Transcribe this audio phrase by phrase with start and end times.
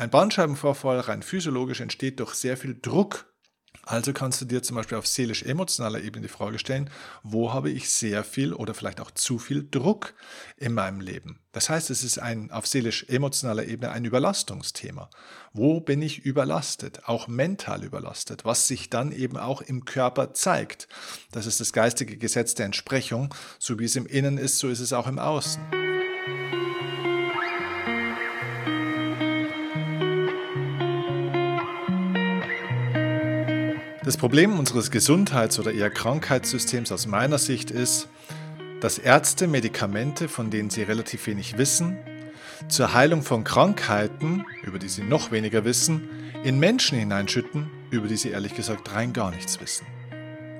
[0.00, 3.30] Ein Bandscheibenvorfall rein physiologisch entsteht durch sehr viel Druck
[3.82, 6.90] also kannst du dir zum Beispiel auf seelisch-emotionaler Ebene die Frage stellen,
[7.22, 10.14] wo habe ich sehr viel oder vielleicht auch zu viel Druck
[10.56, 11.40] in meinem Leben?
[11.52, 15.10] Das heißt, es ist ein auf seelisch-emotionaler Ebene ein Überlastungsthema.
[15.52, 20.86] Wo bin ich überlastet, auch mental überlastet, was sich dann eben auch im Körper zeigt?
[21.32, 23.34] Das ist das geistige Gesetz der Entsprechung.
[23.58, 25.79] So wie es im Innen ist, so ist es auch im Außen.
[34.02, 38.08] Das Problem unseres Gesundheits- oder eher Krankheitssystems aus meiner Sicht ist,
[38.80, 41.98] dass Ärzte Medikamente, von denen sie relativ wenig wissen,
[42.68, 46.08] zur Heilung von Krankheiten, über die sie noch weniger wissen,
[46.42, 49.86] in Menschen hineinschütten, über die sie ehrlich gesagt rein gar nichts wissen.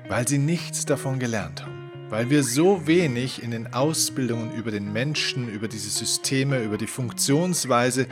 [0.06, 4.92] Weil sie nichts davon gelernt haben weil wir so wenig in den Ausbildungen über den
[4.92, 8.06] Menschen, über diese Systeme, über die Funktionsweise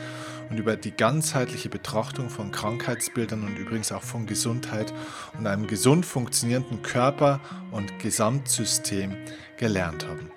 [0.49, 4.93] und über die ganzheitliche Betrachtung von Krankheitsbildern und übrigens auch von Gesundheit
[5.37, 7.39] und einem gesund funktionierenden Körper
[7.71, 9.15] und Gesamtsystem
[9.57, 10.31] gelernt haben.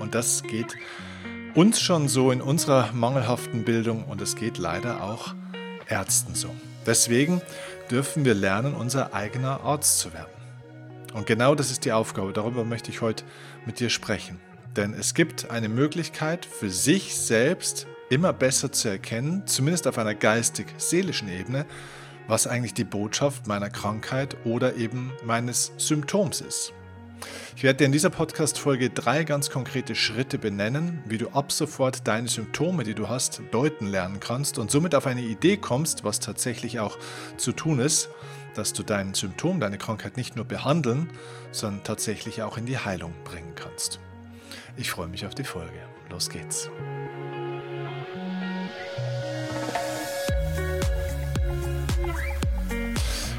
[0.00, 0.76] Und das geht
[1.54, 5.34] uns schon so in unserer mangelhaften Bildung und es geht leider auch
[5.88, 6.54] Ärzten so.
[6.86, 7.42] Deswegen
[7.90, 10.30] dürfen wir lernen, unser eigener Arzt zu werden.
[11.14, 12.32] Und genau das ist die Aufgabe.
[12.32, 13.24] Darüber möchte ich heute
[13.66, 14.40] mit dir sprechen.
[14.76, 20.14] Denn es gibt eine Möglichkeit für sich selbst immer besser zu erkennen, zumindest auf einer
[20.14, 21.66] geistig-seelischen Ebene,
[22.26, 26.72] was eigentlich die Botschaft meiner Krankheit oder eben meines Symptoms ist.
[27.56, 32.06] Ich werde dir in dieser Podcast-Folge drei ganz konkrete Schritte benennen, wie du ab sofort
[32.06, 36.20] deine Symptome, die du hast, deuten lernen kannst und somit auf eine Idee kommst, was
[36.20, 36.96] tatsächlich auch
[37.36, 38.10] zu tun ist,
[38.54, 41.10] dass du dein Symptom, deine Krankheit nicht nur behandeln,
[41.50, 43.98] sondern tatsächlich auch in die Heilung bringen kannst.
[44.76, 45.80] Ich freue mich auf die Folge.
[46.10, 46.70] Los geht's.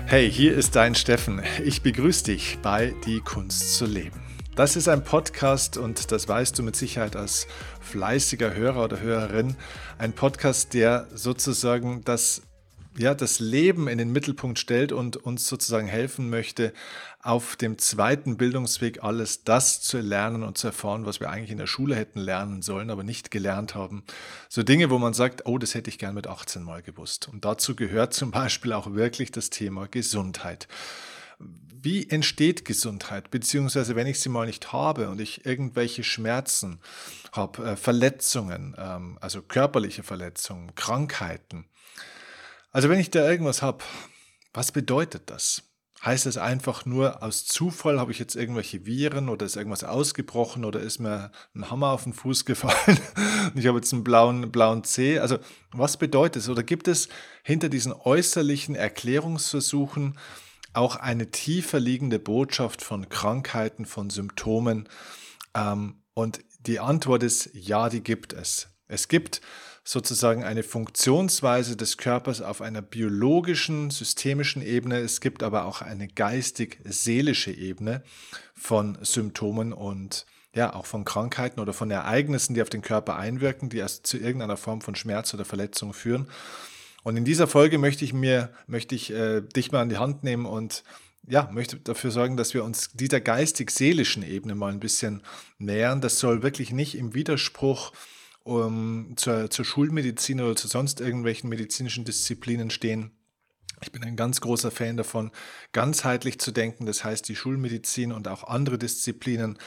[0.09, 1.39] Hey, hier ist dein Steffen.
[1.63, 4.19] Ich begrüße dich bei Die Kunst zu leben.
[4.55, 7.45] Das ist ein Podcast und das weißt du mit Sicherheit als
[7.79, 9.55] fleißiger Hörer oder Hörerin.
[9.99, 12.41] Ein Podcast, der sozusagen das
[12.97, 16.73] ja, das Leben in den Mittelpunkt stellt und uns sozusagen helfen möchte,
[17.21, 21.57] auf dem zweiten Bildungsweg alles das zu lernen und zu erfahren, was wir eigentlich in
[21.57, 24.03] der Schule hätten lernen sollen, aber nicht gelernt haben.
[24.47, 27.27] So Dinge, wo man sagt, oh, das hätte ich gern mit 18 mal gewusst.
[27.27, 30.69] Und dazu gehört zum Beispiel auch wirklich das Thema Gesundheit.
[31.81, 33.31] Wie entsteht Gesundheit?
[33.31, 36.79] Beziehungsweise, wenn ich sie mal nicht habe und ich irgendwelche Schmerzen
[37.33, 41.65] habe, äh, Verletzungen, ähm, also körperliche Verletzungen, Krankheiten,
[42.71, 43.83] also wenn ich da irgendwas habe,
[44.53, 45.63] was bedeutet das?
[46.03, 50.63] Heißt es einfach nur, aus Zufall habe ich jetzt irgendwelche Viren oder ist irgendwas ausgebrochen
[50.63, 52.99] oder ist mir ein Hammer auf den Fuß gefallen
[53.53, 55.19] und ich habe jetzt einen blauen, blauen Zeh?
[55.19, 55.39] Also
[55.71, 56.49] was bedeutet es?
[56.49, 57.09] Oder gibt es
[57.43, 60.17] hinter diesen äußerlichen Erklärungsversuchen
[60.71, 64.87] auch eine tiefer liegende Botschaft von Krankheiten, von Symptomen?
[65.53, 68.69] Ähm, und die Antwort ist ja, die gibt es.
[68.87, 69.41] Es gibt
[69.89, 74.99] sozusagen eine Funktionsweise des Körpers auf einer biologischen, systemischen Ebene.
[74.99, 78.03] Es gibt aber auch eine geistig-seelische Ebene
[78.53, 83.69] von Symptomen und ja, auch von Krankheiten oder von Ereignissen, die auf den Körper einwirken,
[83.69, 86.27] die erst zu irgendeiner Form von Schmerz oder Verletzung führen.
[87.01, 90.23] Und in dieser Folge möchte ich mir, möchte ich äh, dich mal an die Hand
[90.23, 90.83] nehmen und
[91.27, 95.23] ja, möchte dafür sorgen, dass wir uns dieser geistig-seelischen Ebene mal ein bisschen
[95.57, 95.99] nähern.
[95.99, 97.91] Das soll wirklich nicht im Widerspruch
[98.43, 103.11] um, zur, zur Schulmedizin oder zu sonst irgendwelchen medizinischen Disziplinen stehen.
[103.81, 105.31] Ich bin ein ganz großer Fan davon,
[105.71, 106.85] ganzheitlich zu denken.
[106.85, 109.57] Das heißt, die Schulmedizin und auch andere Disziplinen,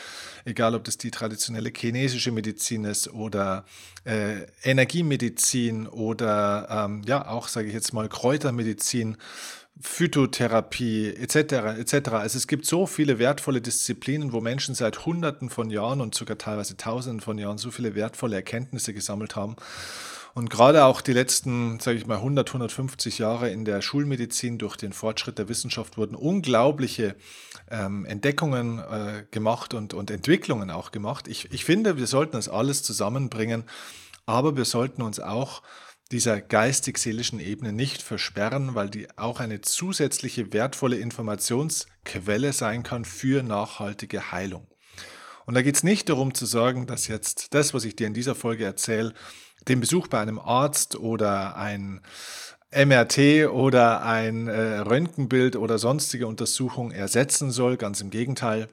[0.45, 3.65] egal ob das die traditionelle chinesische Medizin ist oder
[4.05, 9.17] äh, Energiemedizin oder ähm, ja auch, sage ich jetzt mal, Kräutermedizin,
[9.81, 11.79] Phytotherapie etc.
[11.79, 12.11] etc.
[12.11, 16.39] Also es gibt so viele wertvolle Disziplinen, wo Menschen seit Hunderten von Jahren und sogar
[16.39, 19.57] teilweise Tausenden von Jahren so viele wertvolle Erkenntnisse gesammelt haben.
[20.35, 24.77] Und gerade auch die letzten, sage ich mal, 100, 150 Jahre in der Schulmedizin durch
[24.77, 27.17] den Fortschritt der Wissenschaft wurden unglaubliche
[27.71, 31.29] ähm, Entdeckungen äh, gemacht und, und Entwicklungen auch gemacht.
[31.29, 33.65] Ich, ich finde, wir sollten das alles zusammenbringen,
[34.25, 35.63] aber wir sollten uns auch
[36.13, 43.43] dieser geistig-seelischen Ebene nicht versperren, weil die auch eine zusätzliche wertvolle Informationsquelle sein kann für
[43.43, 44.69] nachhaltige Heilung.
[45.47, 48.15] Und da geht es nicht darum zu sagen, dass jetzt das, was ich dir in
[48.15, 49.15] dieser Folge erzähle,
[49.69, 52.01] den Besuch bei einem Arzt oder ein
[52.75, 57.77] MRT oder ein äh, Röntgenbild oder sonstige Untersuchung ersetzen soll.
[57.77, 58.69] Ganz im Gegenteil.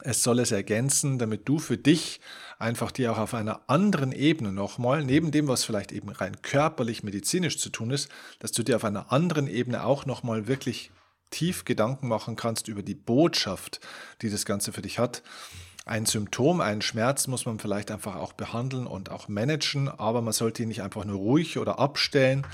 [0.00, 2.20] Es soll es ergänzen, damit du für dich
[2.64, 7.02] einfach dir auch auf einer anderen Ebene nochmal, neben dem, was vielleicht eben rein körperlich,
[7.02, 8.08] medizinisch zu tun ist,
[8.38, 10.90] dass du dir auf einer anderen Ebene auch nochmal wirklich
[11.30, 13.80] tief Gedanken machen kannst über die Botschaft,
[14.22, 15.22] die das Ganze für dich hat.
[15.84, 20.32] Ein Symptom, einen Schmerz muss man vielleicht einfach auch behandeln und auch managen, aber man
[20.32, 22.46] sollte ihn nicht einfach nur ruhig oder abstellen,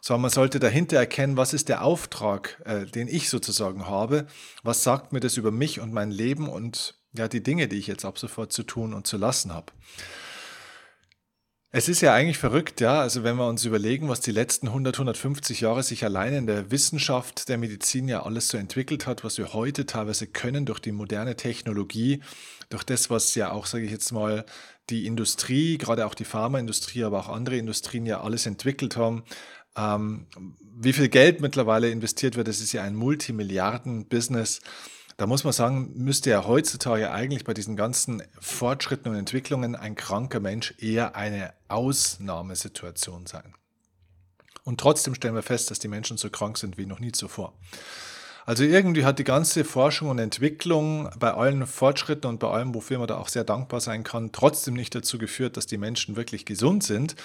[0.00, 4.26] sondern man sollte dahinter erkennen, was ist der Auftrag, äh, den ich sozusagen habe,
[4.62, 7.86] was sagt mir das über mich und mein Leben und ja, die Dinge, die ich
[7.86, 9.72] jetzt ab sofort zu tun und zu lassen habe.
[11.72, 14.94] Es ist ja eigentlich verrückt, ja, also wenn wir uns überlegen, was die letzten 100,
[14.94, 19.36] 150 Jahre sich allein in der Wissenschaft der Medizin ja alles so entwickelt hat, was
[19.36, 22.22] wir heute teilweise können durch die moderne Technologie,
[22.70, 24.46] durch das, was ja auch, sage ich jetzt mal,
[24.88, 29.24] die Industrie, gerade auch die Pharmaindustrie, aber auch andere Industrien ja alles entwickelt haben.
[29.76, 30.28] Ähm,
[30.78, 34.60] wie viel Geld mittlerweile investiert wird, das ist ja ein Multimilliarden-Business.
[35.16, 39.94] Da muss man sagen, müsste ja heutzutage eigentlich bei diesen ganzen Fortschritten und Entwicklungen ein
[39.94, 43.54] kranker Mensch eher eine Ausnahmesituation sein.
[44.64, 47.54] Und trotzdem stellen wir fest, dass die Menschen so krank sind wie noch nie zuvor.
[48.44, 52.98] Also irgendwie hat die ganze Forschung und Entwicklung bei allen Fortschritten und bei allem, wofür
[52.98, 56.44] man da auch sehr dankbar sein kann, trotzdem nicht dazu geführt, dass die Menschen wirklich
[56.44, 57.16] gesund sind,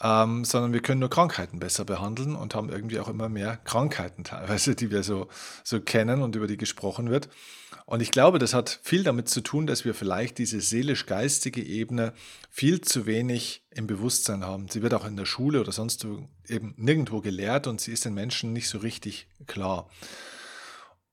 [0.00, 4.24] ähm, sondern wir können nur Krankheiten besser behandeln und haben irgendwie auch immer mehr Krankheiten
[4.24, 5.28] teilweise, die wir so,
[5.64, 7.28] so kennen und über die gesprochen wird.
[7.84, 12.12] Und ich glaube, das hat viel damit zu tun, dass wir vielleicht diese seelisch-geistige Ebene
[12.50, 14.68] viel zu wenig im Bewusstsein haben.
[14.68, 16.06] Sie wird auch in der Schule oder sonst
[16.46, 19.88] eben nirgendwo gelehrt und sie ist den Menschen nicht so richtig klar.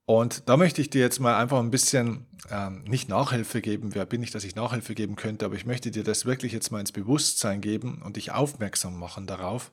[0.05, 3.95] Und da möchte ich dir jetzt mal einfach ein bisschen ähm, nicht Nachhilfe geben.
[3.95, 5.45] Wer bin ich, dass ich Nachhilfe geben könnte?
[5.45, 9.25] Aber ich möchte dir das wirklich jetzt mal ins Bewusstsein geben und dich aufmerksam machen
[9.25, 9.71] darauf,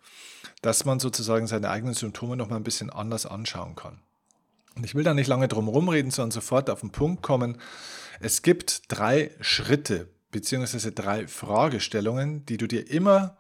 [0.62, 4.00] dass man sozusagen seine eigenen Symptome noch mal ein bisschen anders anschauen kann.
[4.75, 7.58] Und ich will da nicht lange drum rumreden, sondern sofort auf den Punkt kommen.
[8.20, 13.37] Es gibt drei Schritte beziehungsweise drei Fragestellungen, die du dir immer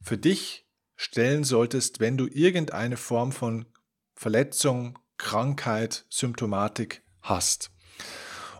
[0.00, 0.64] für dich
[0.94, 3.66] stellen solltest, wenn du irgendeine Form von
[4.14, 7.70] Verletzung, Krankheit, Symptomatik hast.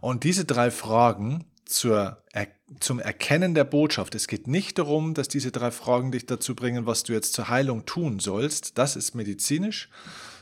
[0.00, 2.22] Und diese drei Fragen zur,
[2.80, 6.86] zum Erkennen der Botschaft, es geht nicht darum, dass diese drei Fragen dich dazu bringen,
[6.86, 9.88] was du jetzt zur Heilung tun sollst, das ist medizinisch,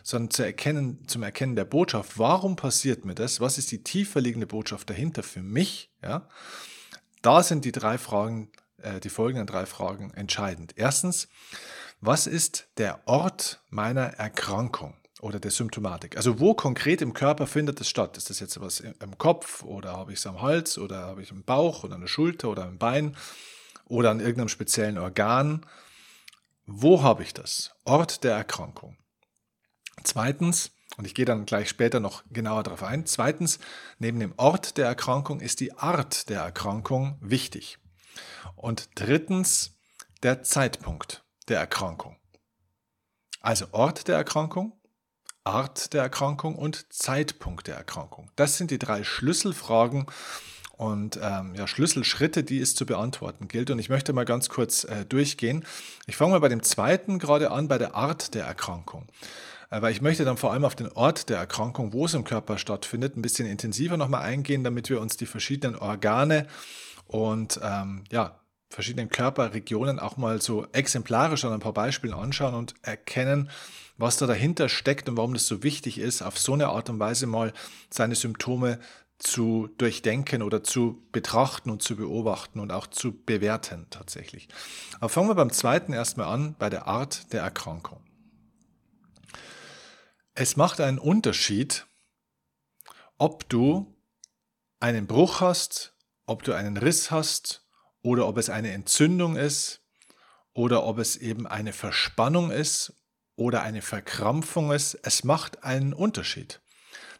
[0.02, 4.20] sondern zu erkennen, zum Erkennen der Botschaft, warum passiert mir das, was ist die tiefer
[4.20, 6.28] liegende Botschaft dahinter für mich, ja,
[7.22, 8.50] da sind die drei Fragen,
[8.82, 10.74] äh, die folgenden drei Fragen entscheidend.
[10.76, 11.28] Erstens,
[12.02, 14.94] was ist der Ort meiner Erkrankung?
[15.24, 16.18] Oder der Symptomatik.
[16.18, 18.18] Also wo konkret im Körper findet es statt?
[18.18, 21.30] Ist das jetzt was im Kopf oder habe ich es am Hals oder habe ich
[21.30, 23.16] im Bauch oder an der Schulter oder im Bein
[23.86, 25.64] oder an irgendeinem speziellen Organ?
[26.66, 27.70] Wo habe ich das?
[27.84, 28.98] Ort der Erkrankung.
[30.02, 33.58] Zweitens, und ich gehe dann gleich später noch genauer darauf ein, zweitens,
[33.98, 37.78] neben dem Ort der Erkrankung ist die Art der Erkrankung wichtig.
[38.56, 39.72] Und drittens,
[40.22, 42.18] der Zeitpunkt der Erkrankung.
[43.40, 44.78] Also Ort der Erkrankung,
[45.44, 48.30] Art der Erkrankung und Zeitpunkt der Erkrankung.
[48.36, 50.06] Das sind die drei Schlüsselfragen
[50.76, 53.70] und ähm, ja, Schlüsselschritte, die es zu beantworten gilt.
[53.70, 55.64] Und ich möchte mal ganz kurz äh, durchgehen.
[56.06, 59.06] Ich fange mal bei dem zweiten gerade an, bei der Art der Erkrankung.
[59.70, 62.24] Äh, weil ich möchte dann vor allem auf den Ort der Erkrankung, wo es im
[62.24, 66.46] Körper stattfindet, ein bisschen intensiver nochmal eingehen, damit wir uns die verschiedenen Organe
[67.06, 68.40] und ähm, ja,
[68.74, 73.50] verschiedenen Körperregionen auch mal so exemplarisch an ein paar Beispielen anschauen und erkennen,
[73.96, 76.98] was da dahinter steckt und warum das so wichtig ist, auf so eine Art und
[76.98, 77.52] Weise mal
[77.90, 78.80] seine Symptome
[79.18, 84.48] zu durchdenken oder zu betrachten und zu beobachten und auch zu bewerten tatsächlich.
[84.96, 88.00] Aber fangen wir beim zweiten erstmal an, bei der Art der Erkrankung.
[90.34, 91.86] Es macht einen Unterschied,
[93.18, 93.94] ob du
[94.80, 95.94] einen Bruch hast,
[96.26, 97.63] ob du einen Riss hast
[98.04, 99.80] oder ob es eine Entzündung ist
[100.52, 102.92] oder ob es eben eine Verspannung ist
[103.34, 106.60] oder eine Verkrampfung ist, es macht einen Unterschied.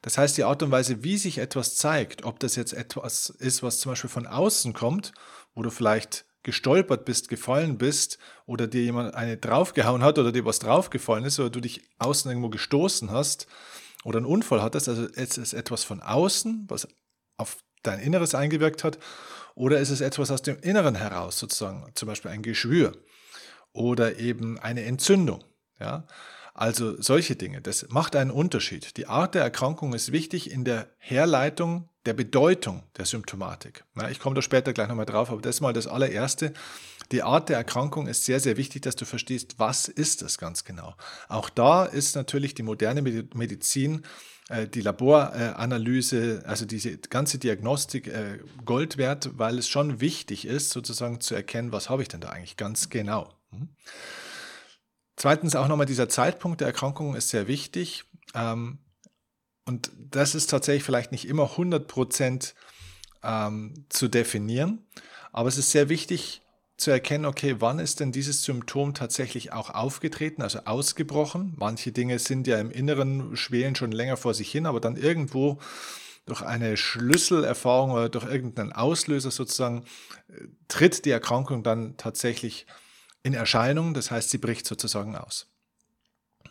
[0.03, 3.63] Das heißt, die Art und Weise, wie sich etwas zeigt, ob das jetzt etwas ist,
[3.63, 5.13] was zum Beispiel von außen kommt,
[5.55, 10.45] wo du vielleicht gestolpert bist, gefallen bist oder dir jemand eine draufgehauen hat oder dir
[10.45, 13.47] was draufgefallen ist oder du dich außen irgendwo gestoßen hast
[14.05, 16.87] oder einen Unfall hattest, also es ist etwas von außen, was
[17.39, 18.99] auf dein Inneres eingewirkt hat,
[19.55, 22.93] oder ist es etwas aus dem Inneren heraus, sozusagen, zum Beispiel ein Geschwür
[23.73, 25.45] oder eben eine Entzündung.
[25.81, 26.07] Ja?
[26.55, 28.97] Also solche Dinge, das macht einen Unterschied.
[28.97, 33.85] Die Art der Erkrankung ist wichtig in der Herleitung der Bedeutung der Symptomatik.
[33.97, 36.53] Ja, ich komme da später gleich nochmal drauf, aber das ist mal das allererste.
[37.13, 40.65] Die Art der Erkrankung ist sehr, sehr wichtig, dass du verstehst, was ist es ganz
[40.65, 40.95] genau.
[41.29, 44.03] Auch da ist natürlich die moderne Medizin,
[44.51, 51.21] die Laboranalyse, also diese ganze Diagnostik äh, Gold wert, weil es schon wichtig ist, sozusagen
[51.21, 53.33] zu erkennen, was habe ich denn da eigentlich ganz genau.
[53.51, 53.71] Hm?
[55.17, 58.05] Zweitens auch nochmal dieser Zeitpunkt der Erkrankung ist sehr wichtig.
[58.35, 58.79] Ähm,
[59.65, 62.55] und das ist tatsächlich vielleicht nicht immer 100 Prozent
[63.23, 64.87] ähm, zu definieren,
[65.33, 66.43] aber es ist sehr wichtig
[66.77, 71.55] zu erkennen, okay, wann ist denn dieses Symptom tatsächlich auch aufgetreten, also ausgebrochen.
[71.57, 75.59] Manche Dinge sind ja im Inneren, schwelen schon länger vor sich hin, aber dann irgendwo
[76.27, 79.85] durch eine Schlüsselerfahrung oder durch irgendeinen Auslöser sozusagen
[80.29, 82.67] äh, tritt die Erkrankung dann tatsächlich
[83.23, 83.95] in Erscheinung.
[83.95, 85.49] Das heißt, sie bricht sozusagen aus.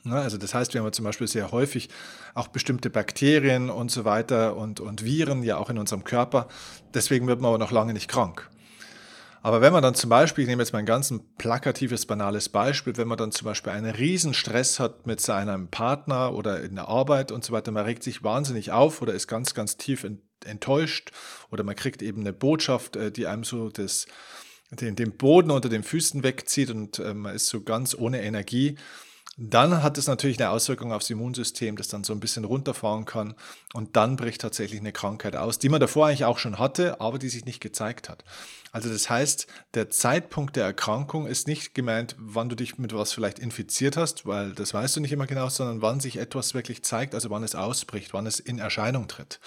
[0.03, 1.89] Ne, also das heißt, wir haben zum Beispiel sehr häufig
[2.34, 6.48] auch bestimmte Bakterien und so weiter und, und Viren ja auch in unserem Körper.
[6.94, 8.50] Deswegen wird man aber noch lange nicht krank.
[9.44, 12.96] Aber wenn man dann zum Beispiel, ich nehme jetzt mal ein ganz plakatives, banales Beispiel,
[12.96, 17.34] wenn man dann zum Beispiel einen Riesenstress hat mit seinem Partner oder in der Arbeit
[17.34, 20.08] und so weiter, man regt sich wahnsinnig auf oder ist ganz, ganz tief
[20.46, 21.12] enttäuscht
[21.52, 24.06] oder man kriegt eben eine Botschaft, äh, die einem so das,
[24.72, 28.78] den, den Boden unter den Füßen wegzieht und äh, man ist so ganz ohne Energie
[29.38, 33.34] dann hat es natürlich eine Auswirkung aufs Immunsystem, das dann so ein bisschen runterfahren kann
[33.74, 37.18] und dann bricht tatsächlich eine Krankheit aus, die man davor eigentlich auch schon hatte, aber
[37.18, 38.24] die sich nicht gezeigt hat.
[38.72, 43.12] Also das heißt, der Zeitpunkt der Erkrankung ist nicht gemeint, wann du dich mit was
[43.12, 46.84] vielleicht infiziert hast, weil das weißt du nicht immer genau, sondern wann sich etwas wirklich
[46.84, 49.40] zeigt, also wann es ausbricht, wann es in Erscheinung tritt.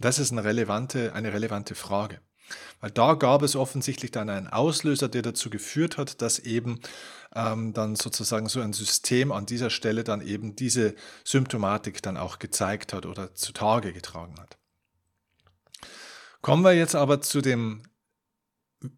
[0.00, 2.20] Das ist eine relevante, eine relevante Frage.
[2.80, 6.80] Weil da gab es offensichtlich dann einen Auslöser, der dazu geführt hat, dass eben
[7.34, 12.38] ähm, dann sozusagen so ein System an dieser Stelle dann eben diese Symptomatik dann auch
[12.38, 14.56] gezeigt hat oder zutage getragen hat.
[16.42, 17.82] Kommen wir jetzt aber zu dem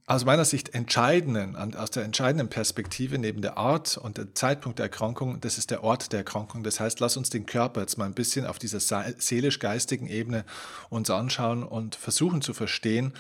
[0.07, 4.87] aus meiner Sicht entscheidenden, aus der entscheidenden Perspektive neben der Art und der Zeitpunkt der
[4.87, 6.63] Erkrankung, das ist der Ort der Erkrankung.
[6.63, 10.45] Das heißt, lass uns den Körper jetzt mal ein bisschen auf dieser seelisch-geistigen Ebene
[10.89, 13.15] uns anschauen und versuchen zu verstehen,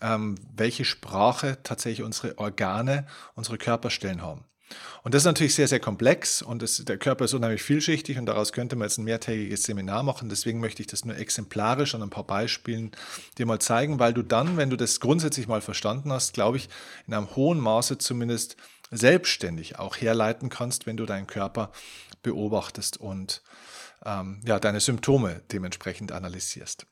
[0.00, 4.44] ähm, welche Sprache tatsächlich unsere Organe, unsere Körperstellen haben.
[5.02, 8.26] Und das ist natürlich sehr, sehr komplex und das, der Körper ist unheimlich vielschichtig und
[8.26, 10.28] daraus könnte man jetzt ein mehrtägiges Seminar machen.
[10.28, 12.92] Deswegen möchte ich das nur exemplarisch an ein paar Beispielen
[13.38, 16.68] dir mal zeigen, weil du dann, wenn du das grundsätzlich mal verstanden hast, glaube ich,
[17.06, 18.56] in einem hohen Maße zumindest
[18.90, 21.72] selbstständig auch herleiten kannst, wenn du deinen Körper
[22.22, 23.42] beobachtest und
[24.04, 26.86] ähm, ja, deine Symptome dementsprechend analysierst.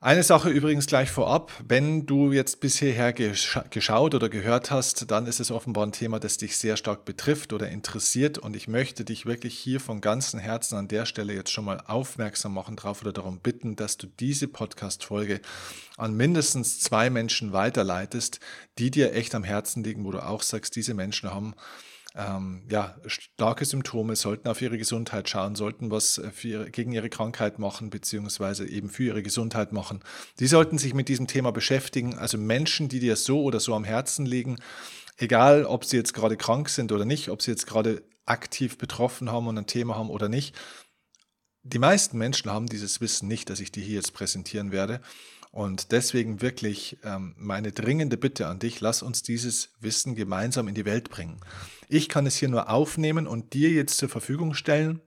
[0.00, 5.26] Eine Sache übrigens gleich vorab, wenn du jetzt bis hierher geschaut oder gehört hast, dann
[5.26, 8.38] ist es offenbar ein Thema, das dich sehr stark betrifft oder interessiert.
[8.38, 11.82] Und ich möchte dich wirklich hier von ganzem Herzen an der Stelle jetzt schon mal
[11.84, 15.40] aufmerksam machen drauf oder darum bitten, dass du diese Podcast-Folge
[15.96, 18.38] an mindestens zwei Menschen weiterleitest,
[18.78, 21.54] die dir echt am Herzen liegen, wo du auch sagst, diese Menschen haben
[22.14, 27.10] ähm, ja, starke Symptome, sollten auf ihre Gesundheit schauen, sollten was äh, ihre, gegen ihre
[27.10, 30.00] Krankheit machen, beziehungsweise eben für ihre Gesundheit machen.
[30.40, 32.14] Die sollten sich mit diesem Thema beschäftigen.
[32.14, 34.56] Also Menschen, die dir so oder so am Herzen liegen,
[35.16, 39.30] egal ob sie jetzt gerade krank sind oder nicht, ob sie jetzt gerade aktiv betroffen
[39.30, 40.54] haben und ein Thema haben oder nicht.
[41.62, 45.00] Die meisten Menschen haben dieses Wissen nicht, das ich dir hier jetzt präsentieren werde.
[45.50, 50.74] Und deswegen wirklich ähm, meine dringende Bitte an dich, lass uns dieses Wissen gemeinsam in
[50.74, 51.40] die Welt bringen.
[51.88, 55.00] Ich kann es hier nur aufnehmen und dir jetzt zur Verfügung stellen.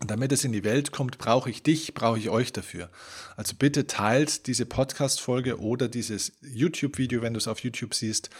[0.00, 2.90] Und damit es in die Welt kommt, brauche ich dich, brauche ich euch dafür.
[3.36, 8.30] Also bitte teilt diese Podcast-Folge oder dieses YouTube-Video, wenn du es auf YouTube siehst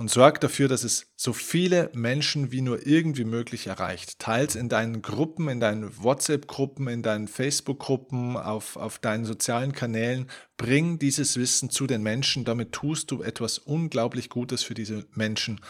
[0.00, 4.18] und sorg dafür, dass es so viele Menschen wie nur irgendwie möglich erreicht.
[4.18, 10.30] Teils in deinen Gruppen, in deinen WhatsApp-Gruppen, in deinen Facebook-Gruppen, auf, auf deinen sozialen Kanälen.
[10.56, 12.46] Bring dieses Wissen zu den Menschen.
[12.46, 15.60] Damit tust du etwas unglaublich Gutes für diese Menschen.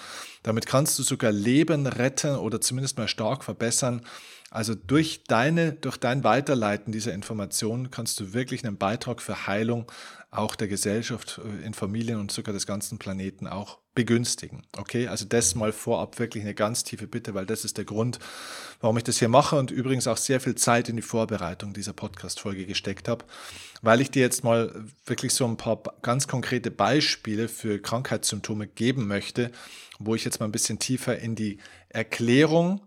[0.44, 4.06] Damit kannst du sogar Leben retten oder zumindest mal stark verbessern.
[4.50, 9.90] Also durch deine, durch dein Weiterleiten dieser Informationen kannst du wirklich einen Beitrag für Heilung
[10.32, 14.62] auch der Gesellschaft äh, in Familien und sogar des ganzen Planeten auch begünstigen.
[14.76, 18.18] Okay, also das mal vorab wirklich eine ganz tiefe Bitte, weil das ist der Grund,
[18.80, 21.92] warum ich das hier mache und übrigens auch sehr viel Zeit in die Vorbereitung dieser
[21.92, 23.24] Podcast-Folge gesteckt habe,
[23.82, 29.08] weil ich dir jetzt mal wirklich so ein paar ganz konkrete Beispiele für Krankheitssymptome geben
[29.08, 29.50] möchte,
[29.98, 32.80] wo ich jetzt mal ein bisschen tiefer in die Erklärung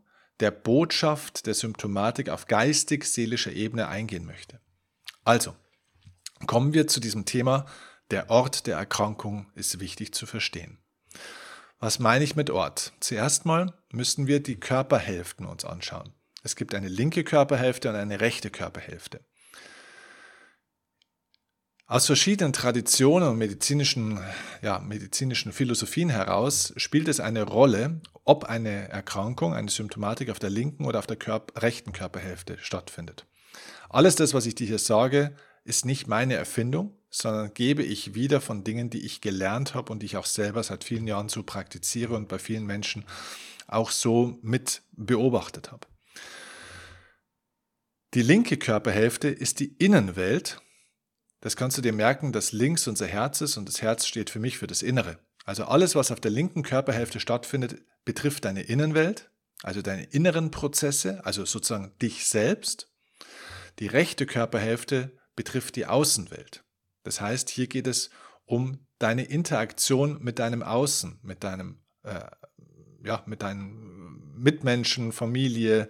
[0.44, 4.60] der Botschaft der Symptomatik auf geistig-seelischer Ebene eingehen möchte.
[5.24, 5.56] Also,
[6.48, 7.66] kommen wir zu diesem Thema,
[8.12, 10.80] der Ort der Erkrankung ist wichtig zu verstehen.
[11.80, 12.92] Was meine ich mit Ort?
[13.00, 16.12] Zuerst mal müssen wir die Körperhälften uns anschauen.
[16.44, 19.22] Es gibt eine linke Körperhälfte und eine rechte Körperhälfte.
[21.94, 24.20] Aus verschiedenen Traditionen und medizinischen,
[24.64, 30.50] ja, medizinischen Philosophien heraus spielt es eine Rolle, ob eine Erkrankung, eine Symptomatik auf der
[30.50, 33.28] linken oder auf der Körper, rechten Körperhälfte stattfindet.
[33.90, 35.36] Alles das, was ich dir hier sage,
[35.66, 40.00] ist nicht meine Erfindung, sondern gebe ich wieder von Dingen, die ich gelernt habe und
[40.00, 43.06] die ich auch selber seit vielen Jahren so praktiziere und bei vielen Menschen
[43.68, 45.86] auch so mit beobachtet habe.
[48.16, 50.60] Die linke Körperhälfte ist die Innenwelt
[51.44, 54.40] das kannst du dir merken, dass links unser Herz ist und das Herz steht für
[54.40, 55.20] mich für das Innere.
[55.44, 59.30] Also alles, was auf der linken Körperhälfte stattfindet, betrifft deine Innenwelt,
[59.62, 62.94] also deine inneren Prozesse, also sozusagen dich selbst.
[63.80, 66.64] Die rechte Körperhälfte betrifft die Außenwelt.
[67.04, 68.10] Das heißt, hier geht es
[68.46, 72.22] um deine Interaktion mit deinem Außen, mit deinem, äh,
[73.04, 75.90] ja, mit deinen Mitmenschen, Familie,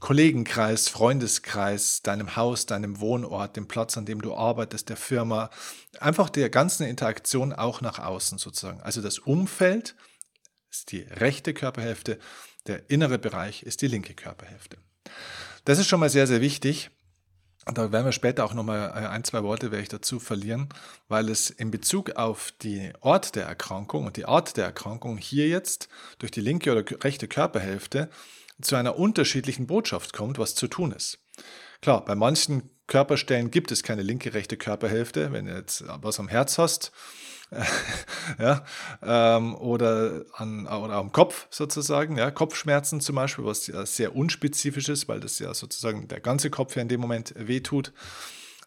[0.00, 5.50] Kollegenkreis, Freundeskreis, deinem Haus, deinem Wohnort, dem Platz, an dem du arbeitest, der Firma,
[6.00, 8.80] einfach der ganzen Interaktion auch nach außen sozusagen.
[8.80, 9.94] Also das Umfeld
[10.70, 12.18] ist die rechte Körperhälfte,
[12.66, 14.78] der innere Bereich ist die linke Körperhälfte.
[15.64, 16.90] Das ist schon mal sehr, sehr wichtig.
[17.66, 20.68] Da werden wir später auch nochmal äh, ein, zwei Worte werde ich dazu verlieren,
[21.08, 25.48] weil es in Bezug auf die Ort der Erkrankung und die Art der Erkrankung hier
[25.48, 28.10] jetzt durch die linke oder rechte Körperhälfte
[28.60, 31.18] zu einer unterschiedlichen Botschaft kommt, was zu tun ist.
[31.80, 35.32] Klar, bei manchen Körperstellen gibt es keine linke, rechte Körperhälfte.
[35.32, 36.92] Wenn du jetzt was am Herz hast
[38.38, 38.64] ja,
[39.02, 44.88] ähm, oder, an, oder am Kopf sozusagen, ja, Kopfschmerzen zum Beispiel, was ja sehr unspezifisch
[44.88, 47.92] ist, weil das ja sozusagen der ganze Kopf ja in dem Moment wehtut.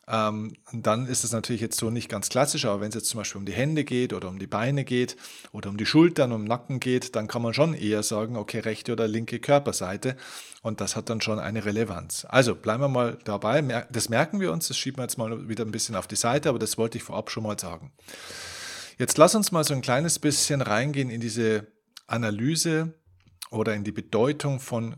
[0.09, 3.19] Ähm, dann ist es natürlich jetzt so nicht ganz klassisch, aber wenn es jetzt zum
[3.19, 5.17] Beispiel um die Hände geht oder um die Beine geht
[5.51, 8.59] oder um die Schultern, um den Nacken geht, dann kann man schon eher sagen, okay,
[8.59, 10.15] rechte oder linke Körperseite
[10.61, 12.25] und das hat dann schon eine Relevanz.
[12.29, 15.65] Also bleiben wir mal dabei, das merken wir uns, das schieben wir jetzt mal wieder
[15.65, 17.91] ein bisschen auf die Seite, aber das wollte ich vorab schon mal sagen.
[18.97, 21.67] Jetzt lass uns mal so ein kleines bisschen reingehen in diese
[22.07, 22.93] Analyse
[23.51, 24.95] oder in die Bedeutung von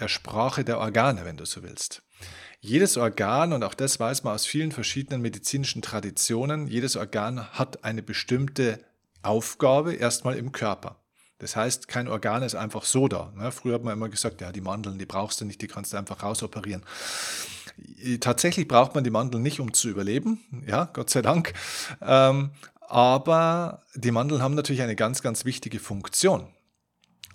[0.00, 2.02] der Sprache der Organe, wenn du so willst.
[2.60, 7.84] Jedes Organ, und auch das weiß man aus vielen verschiedenen medizinischen Traditionen, jedes Organ hat
[7.84, 8.80] eine bestimmte
[9.22, 10.96] Aufgabe erstmal im Körper.
[11.38, 13.32] Das heißt, kein Organ ist einfach so da.
[13.36, 13.52] Ne?
[13.52, 15.96] Früher hat man immer gesagt, ja, die Mandeln, die brauchst du nicht, die kannst du
[15.96, 16.82] einfach rausoperieren.
[18.20, 21.52] Tatsächlich braucht man die Mandeln nicht, um zu überleben, ja, Gott sei Dank.
[22.02, 26.48] Ähm, aber die Mandeln haben natürlich eine ganz, ganz wichtige Funktion.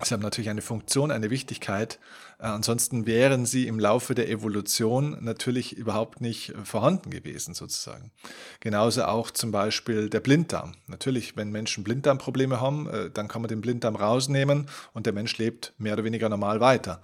[0.04, 2.00] Sie haben natürlich eine Funktion, eine Wichtigkeit.
[2.40, 8.12] Äh, ansonsten wären sie im Laufe der Evolution natürlich überhaupt nicht vorhanden gewesen, sozusagen.
[8.60, 10.74] Genauso auch zum Beispiel der Blinddarm.
[10.88, 15.38] Natürlich, wenn Menschen Blinddarmprobleme haben, äh, dann kann man den Blinddarm rausnehmen und der Mensch
[15.38, 17.02] lebt mehr oder weniger normal weiter.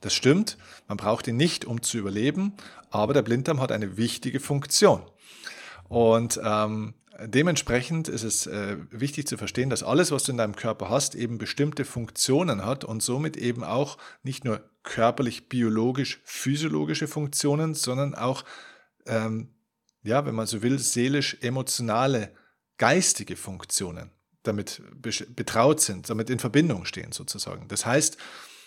[0.00, 2.54] Das stimmt, man braucht ihn nicht, um zu überleben,
[2.90, 5.02] aber der Blinddarm hat eine wichtige Funktion.
[5.88, 10.56] Und ähm, Dementsprechend ist es äh, wichtig zu verstehen, dass alles, was du in deinem
[10.56, 17.08] Körper hast, eben bestimmte Funktionen hat und somit eben auch nicht nur körperlich, biologisch, physiologische
[17.08, 18.44] Funktionen, sondern auch,
[19.06, 19.50] ähm,
[20.02, 22.34] ja, wenn man so will, seelisch, emotionale,
[22.78, 24.10] geistige Funktionen
[24.42, 24.82] damit
[25.36, 27.68] betraut sind, damit in Verbindung stehen sozusagen.
[27.68, 28.16] Das heißt,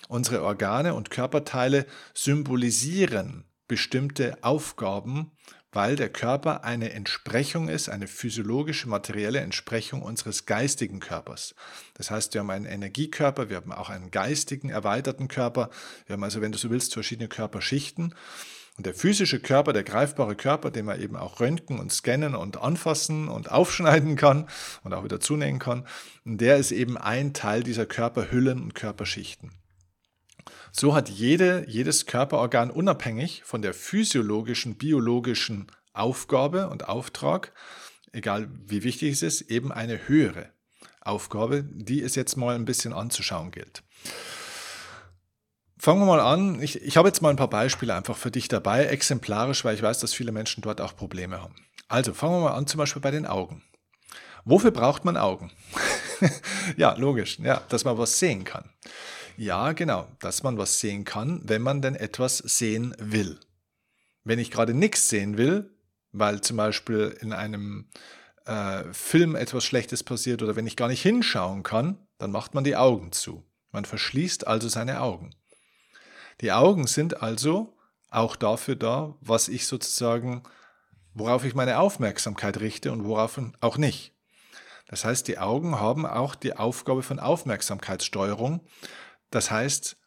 [0.07, 5.31] unsere Organe und Körperteile symbolisieren bestimmte Aufgaben,
[5.75, 11.53] weil der Körper eine Entsprechung ist, eine physiologische, materielle Entsprechung unseres geistigen Körpers.
[11.95, 15.69] Das heißt, wir haben einen Energiekörper, wir haben auch einen geistigen, erweiterten Körper.
[16.07, 18.15] Wir haben also, wenn du so willst, verschiedene Körperschichten.
[18.77, 22.57] Und der physische Körper, der greifbare Körper, den man eben auch röntgen und scannen und
[22.57, 24.47] anfassen und aufschneiden kann
[24.83, 25.85] und auch wieder zunähen kann,
[26.23, 29.51] der ist eben ein Teil dieser Körperhüllen und Körperschichten.
[30.77, 37.53] So hat jede, jedes Körperorgan unabhängig von der physiologischen, biologischen Aufgabe und Auftrag,
[38.11, 40.49] egal wie wichtig es ist, eben eine höhere
[40.99, 43.83] Aufgabe, die es jetzt mal ein bisschen anzuschauen gilt.
[45.77, 46.61] Fangen wir mal an.
[46.61, 49.81] Ich, ich habe jetzt mal ein paar Beispiele einfach für dich dabei, exemplarisch, weil ich
[49.81, 51.55] weiß, dass viele Menschen dort auch Probleme haben.
[51.87, 53.63] Also fangen wir mal an, zum Beispiel bei den Augen.
[54.43, 55.53] Wofür braucht man Augen?
[56.75, 58.69] ja, logisch, ja, dass man was sehen kann.
[59.37, 63.39] Ja, genau, dass man was sehen kann, wenn man denn etwas sehen will.
[64.23, 65.69] Wenn ich gerade nichts sehen will,
[66.11, 67.89] weil zum Beispiel in einem
[68.45, 72.63] äh, Film etwas Schlechtes passiert oder wenn ich gar nicht hinschauen kann, dann macht man
[72.63, 73.43] die Augen zu.
[73.71, 75.35] Man verschließt also seine Augen.
[76.41, 77.77] Die Augen sind also
[78.09, 80.43] auch dafür da, was ich sozusagen,
[81.13, 84.13] worauf ich meine Aufmerksamkeit richte und worauf auch nicht.
[84.87, 88.61] Das heißt, die Augen haben auch die Aufgabe von Aufmerksamkeitssteuerung
[89.35, 89.97] das heißt,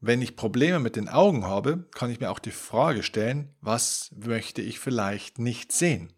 [0.00, 4.10] wenn ich Probleme mit den Augen habe, kann ich mir auch die Frage stellen, was
[4.14, 6.12] möchte ich vielleicht nicht sehen?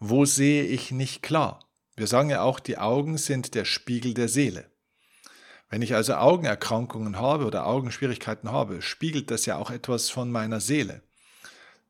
[0.00, 1.60] Wo sehe ich nicht klar?
[1.94, 4.70] Wir sagen ja auch, die Augen sind der Spiegel der Seele.
[5.68, 10.60] Wenn ich also Augenerkrankungen habe oder Augenschwierigkeiten habe, spiegelt das ja auch etwas von meiner
[10.60, 11.02] Seele.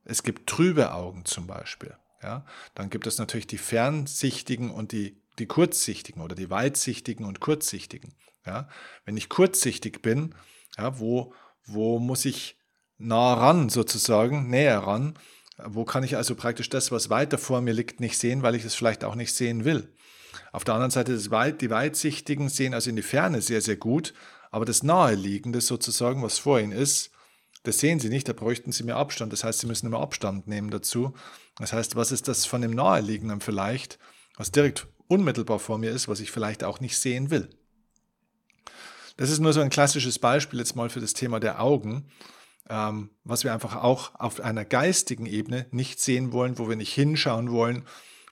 [0.04, 1.96] Es gibt trübe Augen zum Beispiel.
[2.22, 2.44] Ja?
[2.74, 8.14] Dann gibt es natürlich die fernsichtigen und die, die kurzsichtigen oder die weitsichtigen und kurzsichtigen.
[8.46, 8.68] Ja?
[9.04, 10.34] Wenn ich kurzsichtig bin,
[10.78, 11.34] ja, wo,
[11.66, 12.58] wo muss ich
[12.98, 15.18] nah ran sozusagen, näher ran?
[15.58, 18.64] Wo kann ich also praktisch das, was weiter vor mir liegt, nicht sehen, weil ich
[18.64, 19.94] es vielleicht auch nicht sehen will?
[20.52, 24.14] Auf der anderen Seite, Weit, die Weitsichtigen sehen also in die Ferne sehr, sehr gut,
[24.50, 27.10] aber das Naheliegende sozusagen, was vor ihnen ist,
[27.62, 29.32] das sehen sie nicht, da bräuchten sie mehr Abstand.
[29.32, 31.14] Das heißt, sie müssen immer Abstand nehmen dazu.
[31.58, 33.98] Das heißt, was ist das von dem Naheliegenden vielleicht,
[34.36, 37.50] was direkt unmittelbar vor mir ist, was ich vielleicht auch nicht sehen will?
[39.16, 42.08] Das ist nur so ein klassisches Beispiel jetzt mal für das Thema der Augen,
[42.68, 46.92] ähm, was wir einfach auch auf einer geistigen Ebene nicht sehen wollen, wo wir nicht
[46.92, 47.84] hinschauen wollen,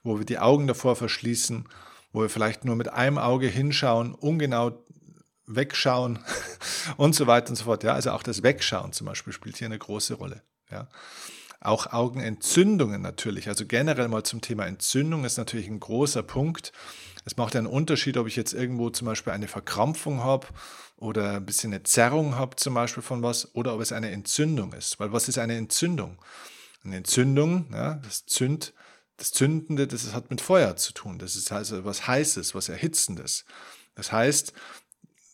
[0.03, 1.67] wo wir die Augen davor verschließen
[2.15, 4.81] wo wir vielleicht nur mit einem Auge hinschauen, ungenau
[5.45, 6.19] wegschauen
[6.97, 7.83] und so weiter und so fort.
[7.83, 10.41] Ja, also auch das Wegschauen zum Beispiel spielt hier eine große Rolle.
[10.71, 10.87] Ja.
[11.59, 13.49] Auch Augenentzündungen natürlich.
[13.49, 16.71] Also generell mal zum Thema Entzündung ist natürlich ein großer Punkt.
[17.25, 20.47] Es macht einen Unterschied, ob ich jetzt irgendwo zum Beispiel eine Verkrampfung habe
[20.95, 24.73] oder ein bisschen eine Zerrung habe zum Beispiel von was oder ob es eine Entzündung
[24.73, 24.99] ist.
[24.99, 26.19] Weil was ist eine Entzündung?
[26.83, 28.73] Eine Entzündung, ja, das Zünd,
[29.17, 31.17] das Zündende, das hat mit Feuer zu tun.
[31.17, 33.45] Das ist also was Heißes, was Erhitzendes.
[33.95, 34.53] Das heißt,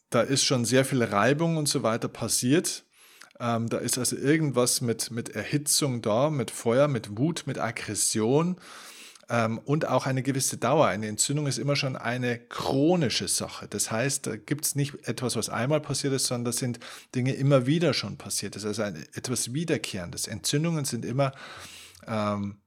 [0.10, 2.86] da ist schon sehr viel Reibung und so weiter passiert.
[3.40, 8.58] Ähm, da ist also irgendwas mit, mit Erhitzung da, mit Feuer, mit Wut, mit Aggression
[9.66, 10.88] und auch eine gewisse Dauer.
[10.88, 13.68] Eine Entzündung ist immer schon eine chronische Sache.
[13.70, 16.80] Das heißt, da gibt es nicht etwas, was einmal passiert ist, sondern das sind
[17.16, 18.56] Dinge immer wieder schon passiert.
[18.56, 20.28] Das ist also ein, etwas Wiederkehrendes.
[20.28, 21.32] Entzündungen sind immer
[22.08, 22.58] ähm,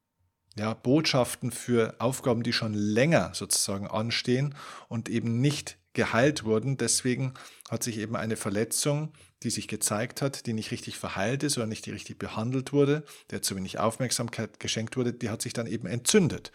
[0.57, 4.55] ja, Botschaften für Aufgaben, die schon länger sozusagen anstehen
[4.89, 6.77] und eben nicht geheilt wurden.
[6.77, 7.35] Deswegen
[7.71, 11.67] hat sich eben eine Verletzung, die sich gezeigt hat, die nicht richtig verheilt ist oder
[11.67, 15.87] nicht richtig behandelt wurde, der zu wenig Aufmerksamkeit geschenkt wurde, die hat sich dann eben
[15.87, 16.53] entzündet.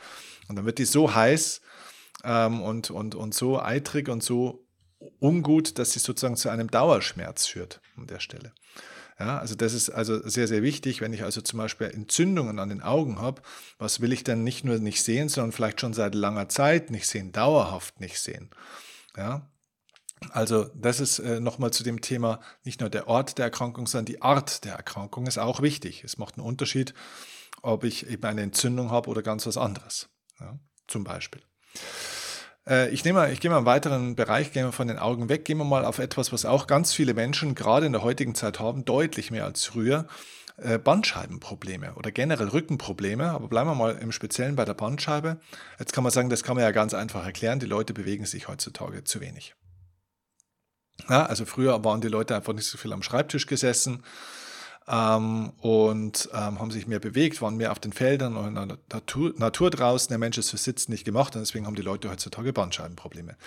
[0.48, 1.62] Und dann wird die so heiß
[2.24, 4.66] ähm, und, und, und so eitrig und so
[5.20, 8.54] ungut, dass sie sozusagen zu einem Dauerschmerz führt an der Stelle.
[9.20, 12.70] Ja, also das ist also sehr, sehr wichtig, wenn ich also zum Beispiel Entzündungen an
[12.70, 13.42] den Augen habe,
[13.78, 17.06] was will ich dann nicht nur nicht sehen, sondern vielleicht schon seit langer Zeit nicht
[17.06, 18.50] sehen, dauerhaft nicht sehen.
[19.20, 19.52] Ja,
[20.32, 24.06] also das ist äh, nochmal zu dem Thema, nicht nur der Ort der Erkrankung, sondern
[24.06, 26.06] die Art der Erkrankung ist auch wichtig.
[26.06, 26.94] Es macht einen Unterschied,
[27.62, 30.08] ob ich eben eine Entzündung habe oder ganz was anderes.
[30.40, 31.42] Ja, zum Beispiel.
[32.66, 35.44] Äh, ich, nehme, ich gehe mal einen weiteren Bereich, gehen wir von den Augen weg,
[35.44, 38.62] gehen wir mal auf etwas, was auch ganz viele Menschen gerade in der heutigen Zeit
[38.62, 40.08] haben, deutlich mehr als früher.
[40.62, 45.40] Äh, Bandscheibenprobleme oder generell Rückenprobleme, aber bleiben wir mal im Speziellen bei der Bandscheibe.
[45.80, 48.48] Jetzt kann man sagen, das kann man ja ganz einfach erklären, die Leute bewegen sich
[48.48, 49.56] heutzutage zu wenig.
[51.08, 54.04] Ja, also früher waren die Leute einfach nicht so viel am Schreibtisch gesessen,
[54.90, 58.78] ähm, und ähm, haben sich mehr bewegt, waren mehr auf den Feldern und in der
[58.92, 60.10] Natur, Natur draußen.
[60.10, 63.38] Der Mensch ist für Sitzen nicht gemacht und deswegen haben die Leute heutzutage Bandscheibenprobleme.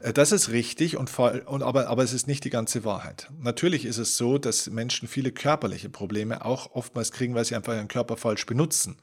[0.00, 3.30] Äh, das ist richtig, und, und aber, aber es ist nicht die ganze Wahrheit.
[3.38, 7.74] Natürlich ist es so, dass Menschen viele körperliche Probleme auch oftmals kriegen, weil sie einfach
[7.74, 8.96] ihren Körper falsch benutzen.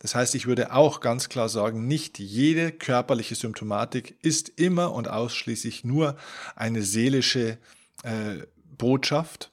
[0.00, 5.08] Das heißt, ich würde auch ganz klar sagen, nicht jede körperliche Symptomatik ist immer und
[5.08, 6.16] ausschließlich nur
[6.54, 7.58] eine seelische
[8.04, 8.46] äh,
[8.78, 9.50] Botschaft,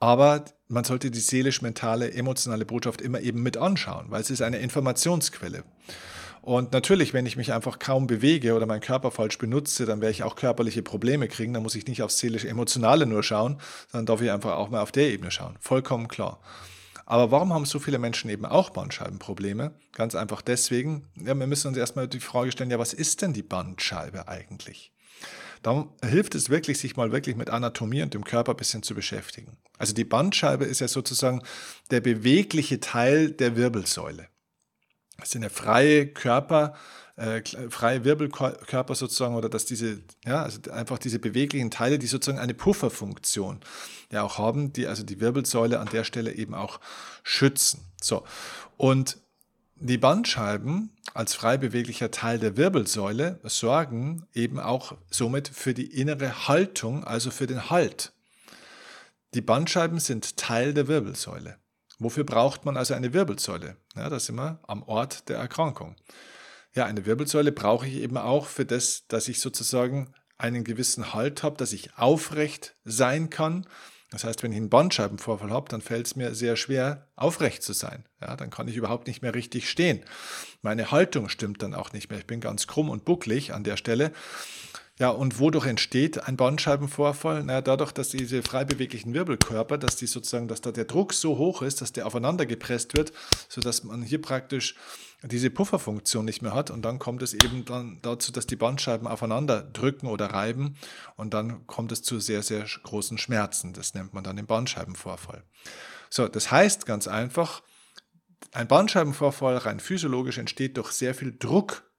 [0.00, 4.58] aber man sollte die seelisch-mentale, emotionale Botschaft immer eben mit anschauen, weil es ist eine
[4.58, 5.64] Informationsquelle.
[6.40, 10.10] Und natürlich, wenn ich mich einfach kaum bewege oder meinen Körper falsch benutze, dann werde
[10.10, 11.54] ich auch körperliche Probleme kriegen.
[11.54, 13.60] Dann muss ich nicht aufs seelisch-emotionale nur schauen,
[13.92, 15.56] sondern darf ich einfach auch mal auf der Ebene schauen.
[15.60, 16.40] Vollkommen klar.
[17.06, 19.72] Aber warum haben so viele Menschen eben auch Bandscheibenprobleme?
[19.92, 23.32] Ganz einfach deswegen, ja, wir müssen uns erstmal die Frage stellen, ja, was ist denn
[23.32, 24.92] die Bandscheibe eigentlich?
[25.62, 28.94] Da hilft es wirklich, sich mal wirklich mit Anatomie und dem Körper ein bisschen zu
[28.94, 29.56] beschäftigen.
[29.78, 31.42] Also die Bandscheibe ist ja sozusagen
[31.90, 34.28] der bewegliche Teil der Wirbelsäule.
[35.18, 36.74] Das sind ja freie Körper,
[37.16, 42.40] äh, freie Wirbelkörper sozusagen, oder dass diese, ja, also einfach diese beweglichen Teile, die sozusagen
[42.40, 43.60] eine Pufferfunktion
[44.10, 46.80] ja auch haben, die also die Wirbelsäule an der Stelle eben auch
[47.22, 47.92] schützen.
[48.00, 48.24] So.
[48.76, 49.18] Und
[49.84, 56.46] die Bandscheiben als frei beweglicher Teil der Wirbelsäule sorgen eben auch somit für die innere
[56.46, 58.12] Haltung, also für den Halt.
[59.34, 61.56] Die Bandscheiben sind Teil der Wirbelsäule.
[61.98, 63.76] Wofür braucht man also eine Wirbelsäule?
[63.96, 65.96] Ja, da sind wir am Ort der Erkrankung.
[66.74, 71.42] Ja, eine Wirbelsäule brauche ich eben auch für das, dass ich sozusagen einen gewissen Halt
[71.42, 73.66] habe, dass ich aufrecht sein kann,
[74.12, 77.72] Das heißt, wenn ich einen Bandscheibenvorfall habe, dann fällt es mir sehr schwer, aufrecht zu
[77.72, 78.04] sein.
[78.20, 80.04] Ja, dann kann ich überhaupt nicht mehr richtig stehen.
[80.60, 82.18] Meine Haltung stimmt dann auch nicht mehr.
[82.18, 84.12] Ich bin ganz krumm und bucklig an der Stelle.
[85.02, 87.42] Ja, und wodurch entsteht ein Bandscheibenvorfall?
[87.42, 91.38] Naja, dadurch, dass diese frei beweglichen Wirbelkörper, dass die sozusagen, dass da der Druck so
[91.38, 93.12] hoch ist, dass der aufeinander gepresst wird,
[93.48, 94.76] sodass man hier praktisch
[95.24, 99.08] diese Pufferfunktion nicht mehr hat und dann kommt es eben dann dazu, dass die Bandscheiben
[99.08, 100.76] aufeinander drücken oder reiben
[101.16, 103.72] und dann kommt es zu sehr, sehr großen Schmerzen.
[103.72, 105.42] Das nennt man dann den Bandscheibenvorfall.
[106.10, 107.64] So, das heißt ganz einfach,
[108.52, 111.91] ein Bandscheibenvorfall rein physiologisch entsteht durch sehr viel Druck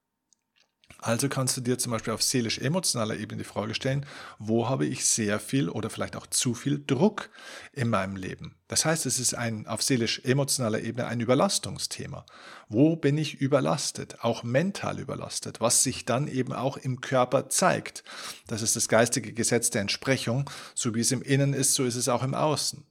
[1.04, 4.06] also kannst du dir zum Beispiel auf seelisch-emotionaler Ebene die Frage stellen,
[4.38, 7.28] wo habe ich sehr viel oder vielleicht auch zu viel Druck
[7.74, 8.54] in meinem Leben?
[8.68, 12.24] Das heißt, es ist ein auf seelisch-emotionaler Ebene ein Überlastungsthema.
[12.70, 18.02] Wo bin ich überlastet, auch mental überlastet, was sich dann eben auch im Körper zeigt?
[18.46, 20.48] Das ist das geistige Gesetz der Entsprechung.
[20.74, 22.82] So wie es im Innen ist, so ist es auch im Außen.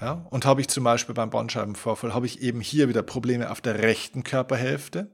[0.00, 3.60] Ja, und habe ich zum Beispiel beim Bandscheibenvorfall, habe ich eben hier wieder Probleme auf
[3.60, 5.12] der rechten Körperhälfte,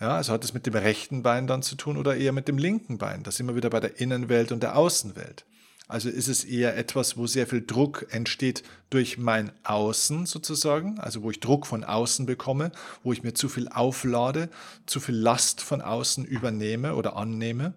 [0.00, 2.58] ja, also hat es mit dem rechten Bein dann zu tun oder eher mit dem
[2.58, 3.22] linken Bein?
[3.22, 5.44] Da sind wir wieder bei der Innenwelt und der Außenwelt.
[5.88, 11.22] Also ist es eher etwas, wo sehr viel Druck entsteht durch mein Außen sozusagen, also
[11.22, 14.50] wo ich Druck von außen bekomme, wo ich mir zu viel auflade,
[14.84, 17.72] zu viel Last von außen übernehme oder annehme,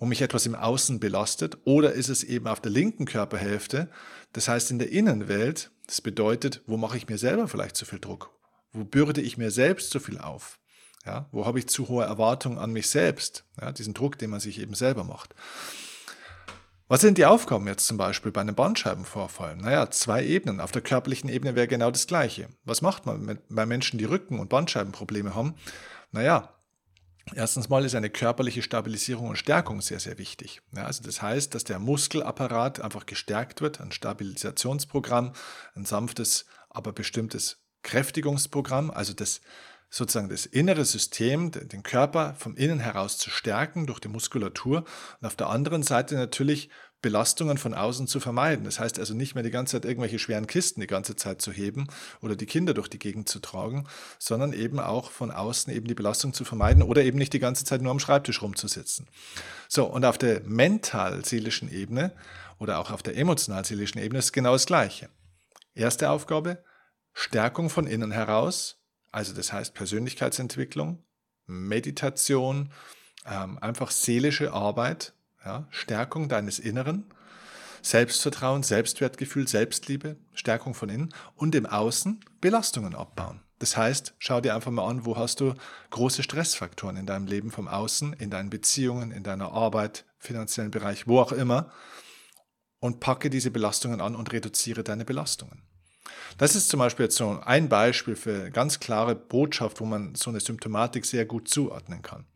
[0.00, 3.88] wo mich etwas im Außen belastet, oder ist es eben auf der linken Körperhälfte,
[4.32, 8.00] das heißt in der Innenwelt, das bedeutet, wo mache ich mir selber vielleicht zu viel
[8.00, 8.30] Druck?
[8.72, 10.59] Wo bürde ich mir selbst zu viel auf?
[11.06, 13.44] Ja, wo habe ich zu hohe Erwartungen an mich selbst?
[13.60, 15.34] Ja, diesen Druck, den man sich eben selber macht.
[16.88, 19.56] Was sind die Aufgaben jetzt zum Beispiel bei einem Bandscheibenvorfall?
[19.56, 20.60] Naja, zwei Ebenen.
[20.60, 22.48] Auf der körperlichen Ebene wäre genau das Gleiche.
[22.64, 25.54] Was macht man mit, bei Menschen, die Rücken- und Bandscheibenprobleme haben?
[26.10, 26.52] Naja,
[27.32, 30.62] erstens mal ist eine körperliche Stabilisierung und Stärkung sehr, sehr wichtig.
[30.74, 35.32] Ja, also das heißt, dass der Muskelapparat einfach gestärkt wird, ein Stabilisationsprogramm,
[35.76, 39.40] ein sanftes, aber bestimmtes Kräftigungsprogramm, also das
[39.90, 44.84] sozusagen das innere System, den Körper vom Innen heraus zu stärken durch die Muskulatur
[45.20, 46.70] und auf der anderen Seite natürlich
[47.02, 48.64] Belastungen von außen zu vermeiden.
[48.64, 51.50] Das heißt also nicht mehr die ganze Zeit irgendwelche schweren Kisten die ganze Zeit zu
[51.50, 51.88] heben
[52.20, 53.86] oder die Kinder durch die Gegend zu tragen,
[54.18, 57.64] sondern eben auch von außen eben die Belastung zu vermeiden oder eben nicht die ganze
[57.64, 59.08] Zeit nur am Schreibtisch rumzusitzen.
[59.68, 62.12] So, und auf der mental-seelischen Ebene
[62.58, 65.08] oder auch auf der emotional-seelischen Ebene ist genau das Gleiche.
[65.74, 66.62] Erste Aufgabe,
[67.12, 68.79] Stärkung von innen heraus,
[69.10, 71.02] also das heißt Persönlichkeitsentwicklung,
[71.46, 72.72] Meditation,
[73.26, 77.04] ähm, einfach seelische Arbeit, ja, Stärkung deines Inneren,
[77.82, 83.40] Selbstvertrauen, Selbstwertgefühl, Selbstliebe, Stärkung von innen und im Außen Belastungen abbauen.
[83.58, 85.54] Das heißt, schau dir einfach mal an, wo hast du
[85.90, 91.06] große Stressfaktoren in deinem Leben vom Außen, in deinen Beziehungen, in deiner Arbeit, finanziellen Bereich,
[91.06, 91.70] wo auch immer
[92.80, 95.62] und packe diese Belastungen an und reduziere deine Belastungen.
[96.38, 100.14] Das ist zum Beispiel jetzt so ein Beispiel für eine ganz klare Botschaft, wo man
[100.14, 102.26] so eine Symptomatik sehr gut zuordnen kann.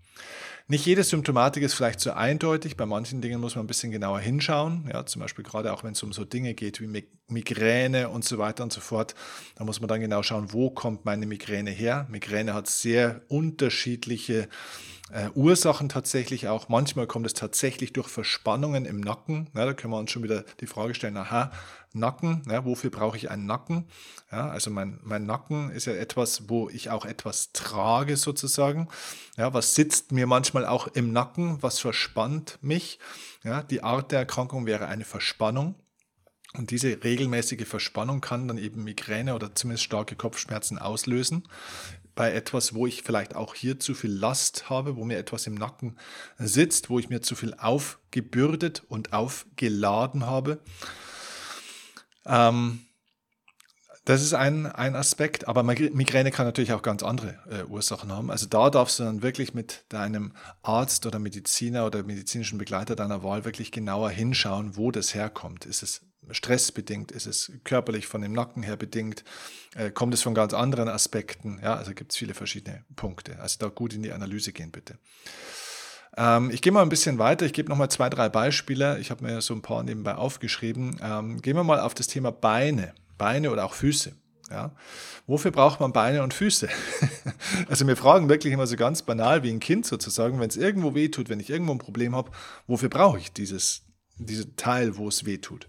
[0.66, 2.78] Nicht jede Symptomatik ist vielleicht so eindeutig.
[2.78, 4.88] Bei manchen Dingen muss man ein bisschen genauer hinschauen.
[4.90, 8.38] Ja, zum Beispiel gerade auch wenn es um so Dinge geht wie Migräne und so
[8.38, 9.14] weiter und so fort.
[9.56, 12.06] Da muss man dann genau schauen, wo kommt meine Migräne her.
[12.08, 14.48] Migräne hat sehr unterschiedliche äh,
[15.34, 16.68] Ursachen tatsächlich auch.
[16.70, 19.50] Manchmal kommt es tatsächlich durch Verspannungen im Nacken.
[19.54, 21.52] Ja, da können wir uns schon wieder die Frage stellen, aha,
[21.92, 23.86] Nacken, ja, wofür brauche ich einen Nacken?
[24.32, 28.88] Ja, also mein, mein Nacken ist ja etwas, wo ich auch etwas trage sozusagen.
[29.36, 31.62] Ja, was sitzt mir manchmal auch im Nacken?
[31.62, 32.98] Was verspannt mich?
[33.44, 35.76] Ja, die Art der Erkrankung wäre eine Verspannung.
[36.56, 41.48] Und diese regelmäßige Verspannung kann dann eben Migräne oder zumindest starke Kopfschmerzen auslösen.
[42.14, 45.54] Bei etwas, wo ich vielleicht auch hier zu viel Last habe, wo mir etwas im
[45.54, 45.98] Nacken
[46.38, 50.60] sitzt, wo ich mir zu viel aufgebürdet und aufgeladen habe.
[52.26, 52.86] Ähm,
[54.04, 58.30] das ist ein, ein Aspekt, aber Migräne kann natürlich auch ganz andere äh, Ursachen haben.
[58.30, 63.22] Also da darfst du dann wirklich mit deinem Arzt oder Mediziner oder medizinischen Begleiter deiner
[63.22, 65.64] Wahl wirklich genauer hinschauen, wo das herkommt.
[65.64, 67.12] Ist es stressbedingt?
[67.12, 69.24] Ist es körperlich von dem Nacken her bedingt?
[69.74, 71.60] Äh, kommt es von ganz anderen Aspekten?
[71.62, 73.38] Ja, also gibt es viele verschiedene Punkte.
[73.40, 74.98] Also da gut in die Analyse gehen, bitte.
[76.16, 77.46] Ähm, ich gehe mal ein bisschen weiter.
[77.46, 78.98] Ich gebe noch mal zwei, drei Beispiele.
[78.98, 80.98] Ich habe mir so ein paar nebenbei aufgeschrieben.
[81.02, 82.94] Ähm, gehen wir mal auf das Thema Beine.
[83.18, 84.12] Beine oder auch Füße.
[84.50, 84.74] Ja?
[85.26, 86.68] Wofür braucht man Beine und Füße?
[87.68, 90.94] also wir fragen wirklich immer so ganz banal wie ein Kind sozusagen, wenn es irgendwo
[90.94, 92.30] weh tut, wenn ich irgendwo ein Problem habe,
[92.66, 93.84] wofür brauche ich dieses,
[94.16, 95.68] diesen Teil, wo es weh tut?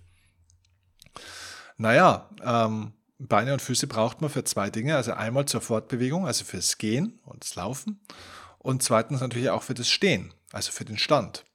[1.78, 4.96] Naja, ähm, Beine und Füße braucht man für zwei Dinge.
[4.96, 8.02] Also einmal zur Fortbewegung, also fürs Gehen und das Laufen
[8.60, 11.46] und zweitens natürlich auch für das Stehen, also für den Stand.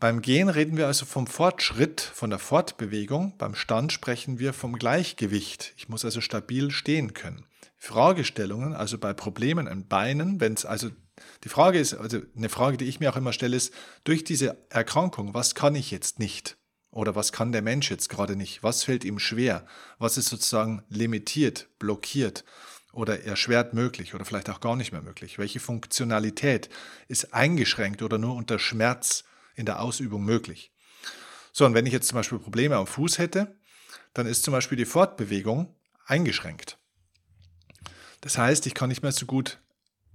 [0.00, 3.38] Beim Gehen reden wir also vom Fortschritt, von der Fortbewegung.
[3.38, 5.72] Beim Stand sprechen wir vom Gleichgewicht.
[5.76, 7.46] Ich muss also stabil stehen können.
[7.76, 10.90] Fragestellungen, also bei Problemen an Beinen, wenn es also
[11.44, 14.58] die Frage ist, also eine Frage, die ich mir auch immer stelle, ist, durch diese
[14.68, 16.56] Erkrankung, was kann ich jetzt nicht?
[16.94, 18.62] Oder was kann der Mensch jetzt gerade nicht?
[18.62, 19.66] Was fällt ihm schwer?
[19.98, 22.44] Was ist sozusagen limitiert, blockiert
[22.92, 25.36] oder erschwert möglich oder vielleicht auch gar nicht mehr möglich?
[25.36, 26.68] Welche Funktionalität
[27.08, 29.24] ist eingeschränkt oder nur unter Schmerz
[29.56, 30.72] in der Ausübung möglich.
[31.52, 33.58] So, und wenn ich jetzt zum Beispiel Probleme am Fuß hätte,
[34.12, 35.74] dann ist zum Beispiel die Fortbewegung
[36.06, 36.78] eingeschränkt.
[38.20, 39.58] Das heißt, ich kann nicht mehr so gut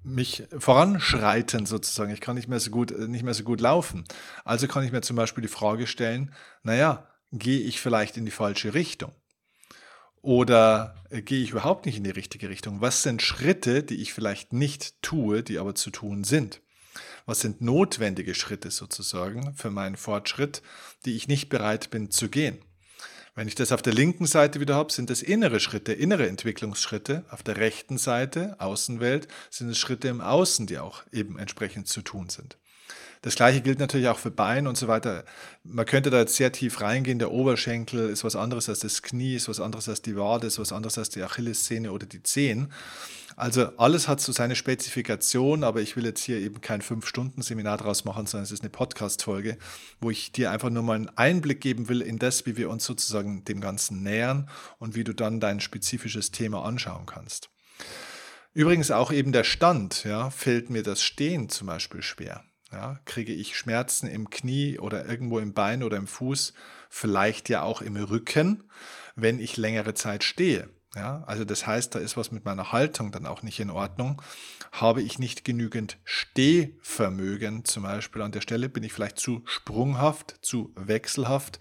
[0.04, 2.12] mich voranschreiten sozusagen.
[2.12, 4.06] Ich kann nicht mehr so gut, äh, nicht mehr so gut laufen.
[4.46, 6.34] Also kann ich mir zum Beispiel die Frage stellen,
[6.64, 9.12] naja, gehe ich vielleicht in die falsche Richtung?
[10.22, 12.82] Oder äh, gehe ich überhaupt nicht in die richtige Richtung?
[12.82, 16.62] Was sind Schritte, die ich vielleicht nicht tue, die aber zu tun sind?
[17.26, 20.62] Was sind notwendige Schritte sozusagen für meinen Fortschritt,
[21.06, 22.58] die ich nicht bereit bin zu gehen?
[23.40, 27.24] Wenn ich das auf der linken Seite wieder habe, sind das innere Schritte, innere Entwicklungsschritte.
[27.30, 32.02] Auf der rechten Seite, Außenwelt, sind es Schritte im Außen, die auch eben entsprechend zu
[32.02, 32.58] tun sind.
[33.22, 35.24] Das gleiche gilt natürlich auch für Bein und so weiter.
[35.64, 37.18] Man könnte da jetzt sehr tief reingehen.
[37.18, 40.60] Der Oberschenkel ist was anderes als das Knie, ist was anderes als die Wade, ist
[40.60, 42.74] was anderes als die Achillessehne oder die Zehen.
[43.40, 48.04] Also alles hat so seine Spezifikation, aber ich will jetzt hier eben kein Fünf-Stunden-Seminar draus
[48.04, 49.58] machen, sondern es ist eine Podcast-Folge,
[50.02, 52.84] wo ich dir einfach nur mal einen Einblick geben will in das, wie wir uns
[52.84, 57.50] sozusagen dem Ganzen nähern und wie du dann dein spezifisches Thema anschauen kannst.
[58.54, 62.44] Übrigens auch eben der Stand, ja, fällt mir das Stehen zum Beispiel schwer.
[62.74, 66.54] Ja, kriege ich Schmerzen im Knie oder irgendwo im Bein oder im Fuß,
[66.90, 68.70] vielleicht ja auch im Rücken,
[69.16, 70.68] wenn ich längere Zeit stehe.
[70.96, 74.22] Ja, also das heißt, da ist was mit meiner Haltung dann auch nicht in Ordnung.
[74.72, 78.70] Habe ich nicht genügend Stehvermögen zum Beispiel an der Stelle?
[78.70, 81.60] Bin ich vielleicht zu sprunghaft, zu wechselhaft?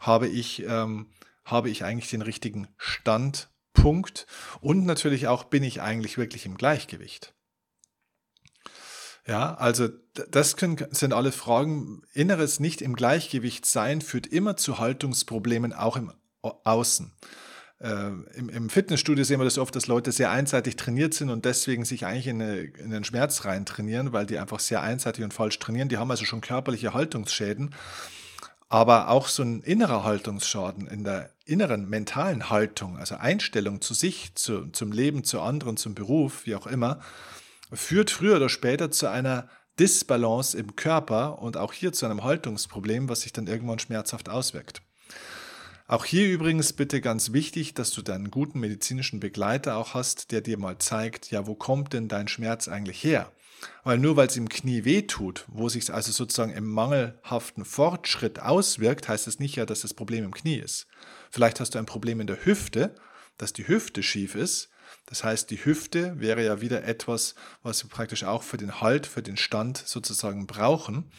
[0.00, 1.10] Habe ich, ähm,
[1.44, 4.26] habe ich eigentlich den richtigen Standpunkt?
[4.62, 7.34] Und natürlich auch, bin ich eigentlich wirklich im Gleichgewicht?
[9.26, 9.88] Ja, also
[10.30, 12.02] das können, sind alle Fragen.
[12.14, 17.12] Inneres nicht im Gleichgewicht sein führt immer zu Haltungsproblemen auch im Außen
[17.84, 21.44] äh, im, im, Fitnessstudio sehen wir das oft, dass Leute sehr einseitig trainiert sind und
[21.44, 25.22] deswegen sich eigentlich in, eine, in den Schmerz rein trainieren, weil die einfach sehr einseitig
[25.22, 25.90] und falsch trainieren.
[25.90, 27.74] Die haben also schon körperliche Haltungsschäden.
[28.70, 34.34] Aber auch so ein innerer Haltungsschaden in der inneren mentalen Haltung, also Einstellung zu sich,
[34.34, 37.00] zu, zum Leben, zu anderen, zum Beruf, wie auch immer,
[37.70, 43.10] führt früher oder später zu einer Disbalance im Körper und auch hier zu einem Haltungsproblem,
[43.10, 44.80] was sich dann irgendwann schmerzhaft auswirkt.
[45.86, 50.40] Auch hier übrigens bitte ganz wichtig, dass du deinen guten medizinischen Begleiter auch hast, der
[50.40, 53.32] dir mal zeigt, ja, wo kommt denn dein Schmerz eigentlich her?
[53.82, 58.40] Weil nur weil es im Knie weh tut, wo sich also sozusagen im mangelhaften Fortschritt
[58.40, 60.86] auswirkt, heißt es nicht ja, dass das Problem im Knie ist.
[61.30, 62.94] Vielleicht hast du ein Problem in der Hüfte,
[63.36, 64.70] dass die Hüfte schief ist.
[65.06, 69.06] Das heißt, die Hüfte wäre ja wieder etwas, was wir praktisch auch für den Halt,
[69.06, 71.10] für den Stand sozusagen brauchen.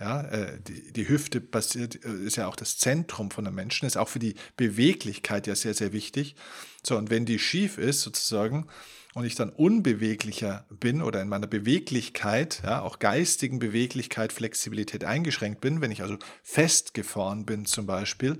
[0.00, 3.86] Ja, äh, die, die Hüfte basiert, äh, ist ja auch das Zentrum von einem Menschen,
[3.86, 6.36] ist auch für die Beweglichkeit ja sehr, sehr wichtig.
[6.82, 8.66] So, und wenn die schief ist sozusagen
[9.14, 15.60] und ich dann unbeweglicher bin oder in meiner Beweglichkeit, ja, auch geistigen Beweglichkeit, Flexibilität eingeschränkt
[15.60, 18.38] bin, wenn ich also festgefahren bin zum Beispiel,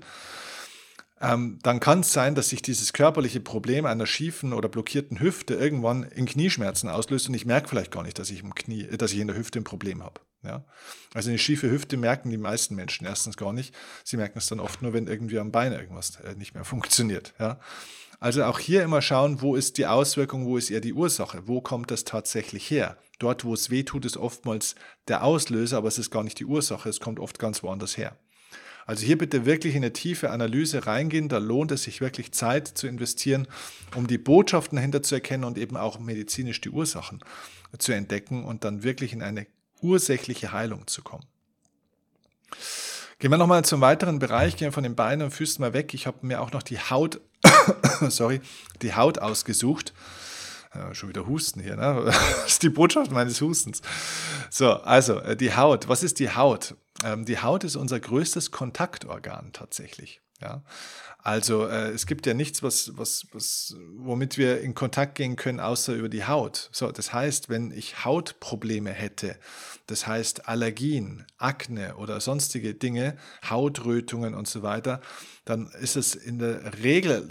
[1.21, 5.53] ähm, dann kann es sein, dass sich dieses körperliche Problem einer schiefen oder blockierten Hüfte
[5.53, 9.13] irgendwann in Knieschmerzen auslöst und ich merke vielleicht gar nicht, dass ich im Knie, dass
[9.13, 10.21] ich in der Hüfte ein Problem habe.
[10.43, 10.65] Ja?
[11.13, 13.75] Also eine schiefe Hüfte merken die meisten Menschen erstens gar nicht.
[14.03, 17.33] Sie merken es dann oft nur, wenn irgendwie am Bein irgendwas äh, nicht mehr funktioniert.
[17.39, 17.59] Ja?
[18.19, 21.61] Also auch hier immer schauen, wo ist die Auswirkung, wo ist eher die Ursache, wo
[21.61, 22.97] kommt das tatsächlich her.
[23.19, 24.75] Dort, wo es weh tut, ist oftmals
[25.07, 28.17] der Auslöser, aber es ist gar nicht die Ursache, es kommt oft ganz woanders her.
[28.91, 32.67] Also hier bitte wirklich in eine tiefe Analyse reingehen, da lohnt es sich wirklich Zeit
[32.67, 33.47] zu investieren,
[33.95, 37.23] um die Botschaften dahinter zu erkennen und eben auch medizinisch die Ursachen
[37.77, 39.47] zu entdecken und dann wirklich in eine
[39.79, 41.23] ursächliche Heilung zu kommen.
[43.19, 45.93] Gehen wir nochmal zum weiteren Bereich, gehen wir von den Beinen und Füßen mal weg.
[45.93, 47.21] Ich habe mir auch noch die Haut,
[48.09, 48.41] sorry,
[48.81, 49.93] die Haut ausgesucht.
[50.73, 52.03] Äh, schon wieder Husten hier, ne?
[52.05, 53.81] Das ist die Botschaft meines Hustens.
[54.49, 55.87] So, also äh, die Haut.
[55.87, 56.75] Was ist die Haut?
[57.03, 60.21] Ähm, die Haut ist unser größtes Kontaktorgan tatsächlich.
[60.41, 60.63] Ja?
[61.23, 65.59] Also äh, es gibt ja nichts, was, was, was, womit wir in Kontakt gehen können,
[65.59, 66.69] außer über die Haut.
[66.71, 69.37] So, das heißt, wenn ich Hautprobleme hätte,
[69.85, 73.17] das heißt Allergien, Akne oder sonstige Dinge,
[73.47, 74.99] Hautrötungen und so weiter,
[75.45, 77.27] dann ist es in der Regel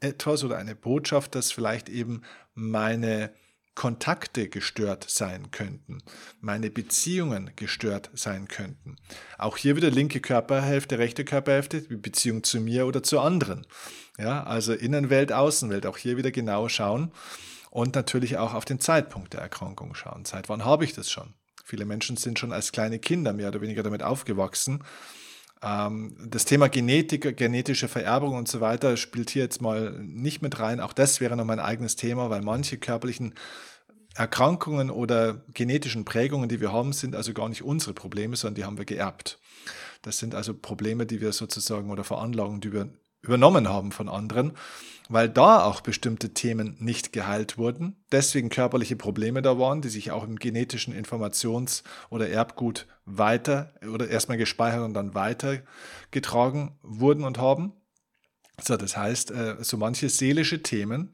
[0.00, 2.22] etwas oder eine Botschaft, dass vielleicht eben
[2.54, 3.32] meine
[3.74, 5.98] Kontakte gestört sein könnten,
[6.40, 8.96] meine Beziehungen gestört sein könnten.
[9.36, 13.66] Auch hier wieder linke Körperhälfte, rechte Körperhälfte, die Beziehung zu mir oder zu anderen.
[14.16, 17.10] Ja, also Innenwelt, Außenwelt, auch hier wieder genau schauen
[17.70, 20.24] und natürlich auch auf den Zeitpunkt der Erkrankung schauen.
[20.24, 21.34] Seit wann habe ich das schon?
[21.64, 24.84] Viele Menschen sind schon als kleine Kinder mehr oder weniger damit aufgewachsen.
[25.64, 30.60] Ähm, das Thema Genetik, genetische Vererbung und so weiter spielt hier jetzt mal nicht mit
[30.60, 30.80] rein.
[30.80, 33.34] Auch das wäre noch mein eigenes Thema, weil manche körperlichen
[34.14, 38.64] Erkrankungen oder genetischen Prägungen, die wir haben, sind also gar nicht unsere Probleme, sondern die
[38.64, 39.38] haben wir geerbt.
[40.02, 42.90] Das sind also Probleme, die wir sozusagen oder Veranlagungen, die wir
[43.22, 44.52] übernommen haben von anderen,
[45.08, 50.10] weil da auch bestimmte Themen nicht geheilt wurden, deswegen körperliche Probleme da waren, die sich
[50.10, 57.38] auch im genetischen Informations- oder Erbgut weiter oder erstmal gespeichert und dann weitergetragen wurden und
[57.38, 57.74] haben.
[58.62, 61.12] So, das heißt, äh, so manche seelische Themen,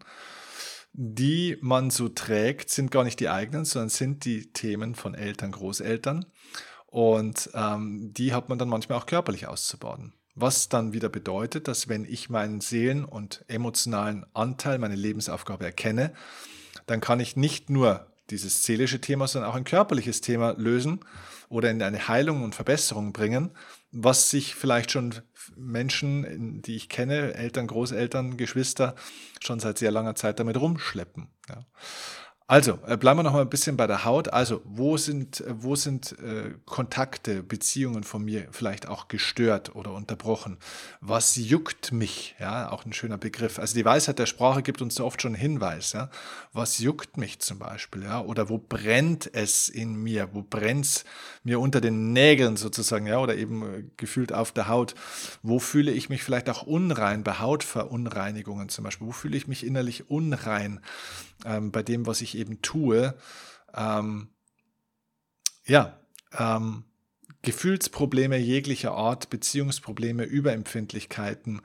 [0.93, 5.53] die man so trägt, sind gar nicht die eigenen, sondern sind die Themen von Eltern,
[5.53, 6.27] Großeltern.
[6.87, 10.13] Und ähm, die hat man dann manchmal auch körperlich auszubaden.
[10.41, 16.15] Was dann wieder bedeutet, dass wenn ich meinen Seelen- und emotionalen Anteil, meine Lebensaufgabe erkenne,
[16.87, 21.01] dann kann ich nicht nur dieses seelische Thema, sondern auch ein körperliches Thema lösen
[21.51, 23.51] oder in eine Heilung und Verbesserung bringen,
[23.93, 25.15] was sich vielleicht schon
[25.57, 28.95] Menschen, die ich kenne, Eltern, Großeltern, Geschwister,
[29.41, 31.29] schon seit sehr langer Zeit damit rumschleppen.
[31.51, 31.67] Ja.
[32.51, 34.33] Also, äh, bleiben wir noch mal ein bisschen bei der Haut.
[34.33, 39.93] Also, wo sind, äh, wo sind äh, Kontakte, Beziehungen von mir vielleicht auch gestört oder
[39.93, 40.57] unterbrochen?
[41.01, 42.35] Was juckt mich?
[42.41, 43.61] Ja, auch ein schöner Begriff.
[43.61, 45.93] Also, die Weisheit der Sprache gibt uns so oft schon Hinweis.
[45.93, 46.11] Ja?
[46.53, 48.03] Was juckt mich zum Beispiel?
[48.03, 48.21] Ja?
[48.21, 50.31] Oder wo brennt es in mir?
[50.33, 51.05] Wo brennt es
[51.45, 53.07] mir unter den Nägeln sozusagen?
[53.07, 53.21] Ja?
[53.21, 54.97] Oder eben äh, gefühlt auf der Haut?
[55.45, 59.07] Wo fühle ich mich vielleicht auch unrein bei Hautverunreinigungen zum Beispiel?
[59.07, 60.81] Wo fühle ich mich innerlich unrein?
[61.45, 63.15] Ähm, bei dem, was ich eben tue.
[63.75, 64.29] Ähm,
[65.67, 65.99] ja,
[66.39, 66.85] ähm,
[67.43, 71.63] Gefühlsprobleme jeglicher Art, Beziehungsprobleme, Überempfindlichkeiten,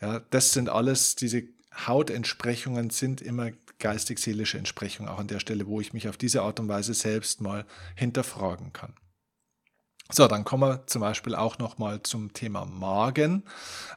[0.00, 1.44] ja, das sind alles, diese
[1.86, 6.60] Hautentsprechungen sind immer geistig-seelische Entsprechungen, auch an der Stelle, wo ich mich auf diese Art
[6.60, 7.64] und Weise selbst mal
[7.96, 8.94] hinterfragen kann.
[10.12, 13.42] So, dann kommen wir zum Beispiel auch nochmal zum Thema Magen.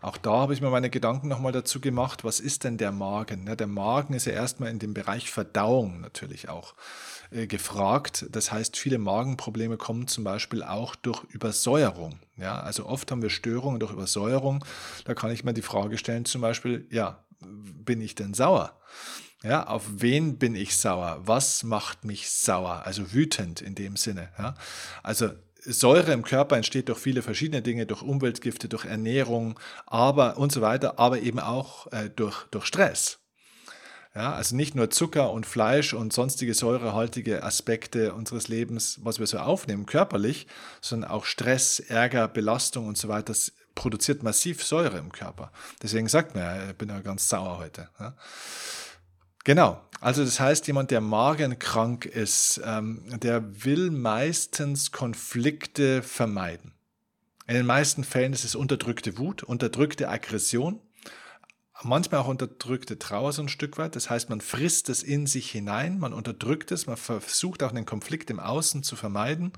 [0.01, 2.23] Auch da habe ich mir meine Gedanken nochmal dazu gemacht.
[2.23, 3.45] Was ist denn der Magen?
[3.45, 6.75] Ja, der Magen ist ja erstmal in dem Bereich Verdauung natürlich auch
[7.29, 8.25] äh, gefragt.
[8.31, 12.19] Das heißt, viele Magenprobleme kommen zum Beispiel auch durch Übersäuerung.
[12.37, 14.63] Ja, also oft haben wir Störungen durch Übersäuerung.
[15.03, 18.79] Da kann ich mir die Frage stellen, zum Beispiel, ja, bin ich denn sauer?
[19.43, 21.19] Ja, auf wen bin ich sauer?
[21.25, 22.83] Was macht mich sauer?
[22.85, 24.29] Also wütend in dem Sinne.
[24.37, 24.55] Ja?
[25.03, 25.31] Also
[25.67, 30.61] Säure im Körper entsteht durch viele verschiedene Dinge, durch Umweltgifte, durch Ernährung, aber und so
[30.61, 33.19] weiter, aber eben auch äh, durch, durch Stress.
[34.15, 39.27] Ja, also nicht nur Zucker und Fleisch und sonstige säurehaltige Aspekte unseres Lebens, was wir
[39.27, 40.47] so aufnehmen körperlich,
[40.81, 45.51] sondern auch Stress, Ärger, Belastung und so weiter, das produziert massiv Säure im Körper.
[45.83, 47.89] Deswegen sagt man ja, ich bin ja ganz sauer heute.
[47.99, 48.15] Ja.
[49.43, 49.86] Genau.
[49.99, 56.73] Also das heißt, jemand, der magenkrank ist, ähm, der will meistens Konflikte vermeiden.
[57.47, 60.81] In den meisten Fällen ist es unterdrückte Wut, unterdrückte Aggression,
[61.83, 63.95] manchmal auch unterdrückte Trauer so ein Stück weit.
[63.95, 67.85] Das heißt, man frisst es in sich hinein, man unterdrückt es, man versucht auch den
[67.85, 69.53] Konflikt im Außen zu vermeiden.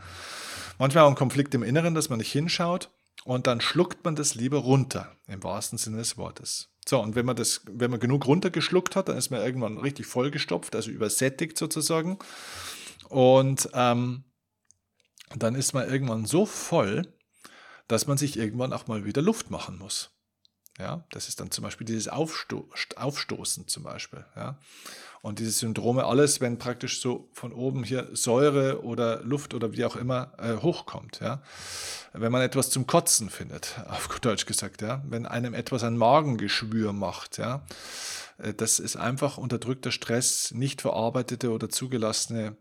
[0.78, 2.92] Manchmal auch einen Konflikt im Inneren, dass man nicht hinschaut
[3.24, 6.70] und dann schluckt man das lieber runter, im wahrsten Sinne des Wortes.
[6.90, 10.08] So, und wenn man das, wenn man genug runtergeschluckt hat, dann ist man irgendwann richtig
[10.08, 12.18] vollgestopft, also übersättigt sozusagen.
[13.10, 14.24] Und ähm,
[15.36, 17.04] dann ist man irgendwann so voll,
[17.88, 20.19] dass man sich irgendwann auch mal wieder Luft machen muss.
[20.80, 24.24] Ja, das ist dann zum Beispiel dieses Aufsto Aufstoßen zum Beispiel.
[24.36, 24.58] Ja.
[25.22, 29.84] Und diese Syndrome, alles, wenn praktisch so von oben hier Säure oder Luft oder wie
[29.84, 31.20] auch immer äh, hochkommt.
[31.20, 31.42] Ja.
[32.14, 35.04] Wenn man etwas zum Kotzen findet, auf gut Deutsch gesagt, ja.
[35.08, 37.66] Wenn einem etwas ein Magengeschwür macht, ja.
[38.38, 42.56] Äh, das ist einfach unterdrückter Stress, nicht verarbeitete oder zugelassene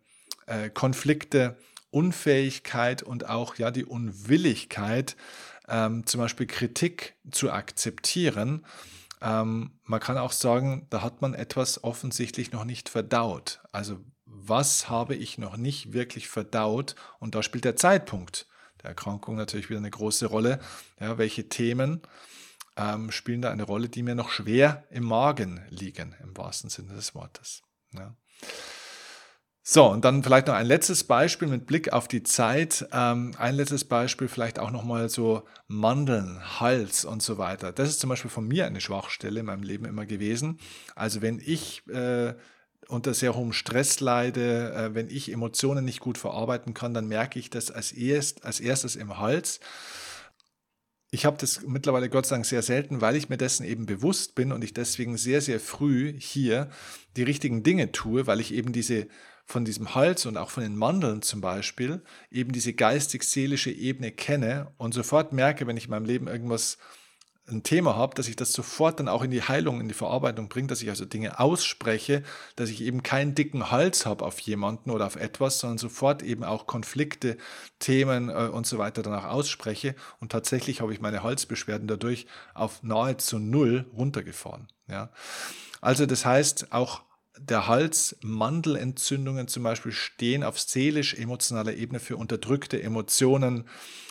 [0.47, 1.57] äh, Konflikte,
[1.91, 5.17] Unfähigkeit und auch ja die Unwilligkeit,
[5.69, 8.65] ähm, zum Beispiel Kritik zu akzeptieren.
[9.21, 13.61] Ähm, man kann auch sagen, da hat man etwas offensichtlich noch nicht verdaut.
[13.73, 16.95] Also was habe ich noch nicht wirklich verdaut?
[17.19, 18.47] Und da spielt der Zeitpunkt
[18.83, 20.61] der Erkrankung natürlich wieder eine große Rolle.
[21.01, 22.03] Ja, welche Themen
[22.77, 26.95] ähm, spielen da eine Rolle, die mir noch schwer im Magen liegen, im wahrsten Sinne
[26.95, 27.63] des Wortes.
[27.93, 28.15] Ja.
[29.71, 32.89] So, und dann vielleicht noch ein letztes Beispiel mit Blick auf die Zeit.
[32.91, 37.71] Ähm, ein letztes Beispiel vielleicht auch nochmal so Mandeln, Hals und so weiter.
[37.71, 40.59] Das ist zum Beispiel von mir eine Schwachstelle in meinem Leben immer gewesen.
[40.95, 42.33] Also wenn ich äh,
[42.89, 47.39] unter sehr hohem Stress leide, äh, wenn ich Emotionen nicht gut verarbeiten kann, dann merke
[47.39, 49.61] ich das als, erst, als erstes im Hals.
[51.11, 54.35] Ich habe das mittlerweile Gott sei Dank sehr selten, weil ich mir dessen eben bewusst
[54.35, 56.71] bin und ich deswegen sehr, sehr früh hier
[57.19, 59.09] die richtigen Dinge tue, weil ich eben diese
[59.49, 64.73] von diesem Hals und auch von den Mandeln zum Beispiel eben diese geistig-seelische Ebene kenne
[64.77, 66.77] und sofort merke, wenn ich in meinem Leben irgendwas
[67.51, 70.51] ein Thema habe, dass ich das sofort dann auch in die Heilung, in die Verarbeitung
[70.51, 72.25] bringe, dass ich also Dinge ausspreche,
[72.57, 76.45] dass ich eben keinen dicken Hals habe auf jemanden oder auf etwas, sondern sofort eben
[76.45, 77.39] auch Konflikte,
[77.79, 79.95] Themen äh, und so weiter danach ausspreche.
[80.21, 84.69] Und tatsächlich habe ich meine Halsbeschwerden dadurch auf nahezu null runtergefahren.
[84.89, 85.09] Ja.
[85.81, 87.08] Also das heißt, auch
[87.41, 93.65] der Hals, Mandelentzündungen zum Beispiel stehen auf seelisch-emotionaler Ebene für unterdrückte Emotionen,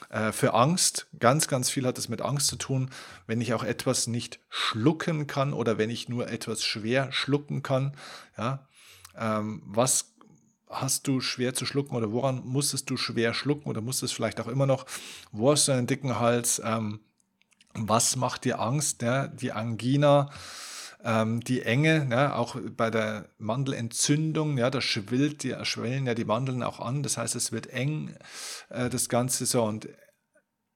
[0.10, 1.08] äh, für Angst.
[1.20, 2.90] Ganz, ganz viel hat es mit Angst zu tun,
[3.26, 7.94] wenn ich auch etwas nicht schlucken kann oder wenn ich nur etwas schwer schlucken kann.
[8.38, 8.68] Ja,
[9.18, 10.14] ähm, was
[10.70, 14.48] hast du schwer zu schlucken oder woran musstest du schwer schlucken oder musstest vielleicht auch
[14.48, 14.86] immer noch?
[15.32, 16.62] Wo hast du einen dicken Hals?
[16.64, 17.00] Ähm,
[17.74, 19.04] was macht dir Angst?
[19.42, 20.32] Die Angina
[21.04, 26.26] ähm, die Enge, ja, auch bei der Mandelentzündung, ja, da schwillt die, schwellen ja die
[26.26, 27.04] Mandeln auch an.
[27.04, 28.16] Das heißt, es wird eng,
[28.70, 29.64] äh, das Ganze so.
[29.64, 29.90] Und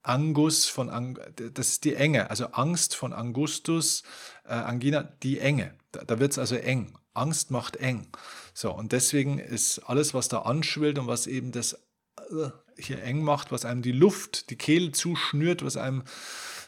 [0.02, 1.18] Angus von, Ang
[1.54, 4.02] das ist die Enge, also Angst von Angustus,
[4.44, 5.74] äh, Angina, die Enge.
[5.92, 6.98] Da, da wird es also eng.
[7.14, 8.08] Angst macht eng.
[8.54, 11.74] So, und deswegen ist alles, was da anschwillt und was eben das
[12.16, 16.04] äh, hier eng macht, was einem die Luft, die Kehle zuschnürt, was einem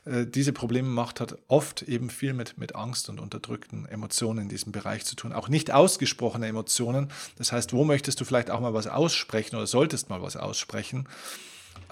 [0.05, 4.49] äh, diese Probleme macht, hat oft eben viel mit, mit Angst und unterdrückten Emotionen in
[4.49, 5.33] diesem Bereich zu tun.
[5.33, 7.11] Auch nicht ausgesprochene Emotionen.
[7.37, 11.09] Das heißt, wo möchtest du vielleicht auch mal was aussprechen oder solltest mal was aussprechen,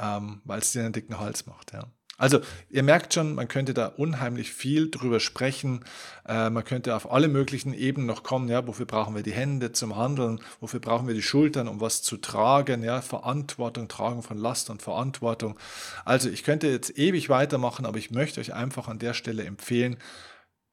[0.01, 1.73] ähm, weil es dir einen dicken Hals macht.
[1.73, 1.87] Ja.
[2.19, 5.85] Also ihr merkt schon, man könnte da unheimlich viel drüber sprechen.
[6.27, 8.49] Äh, man könnte auf alle möglichen Ebenen noch kommen.
[8.49, 10.41] Ja, wofür brauchen wir die Hände zum Handeln?
[10.61, 12.85] Wofür brauchen wir die Schultern, um was zu tragen?
[12.85, 15.59] Ja, Verantwortung, Tragen von Last und Verantwortung.
[16.05, 19.97] Also ich könnte jetzt ewig weitermachen, aber ich möchte euch einfach an der Stelle empfehlen,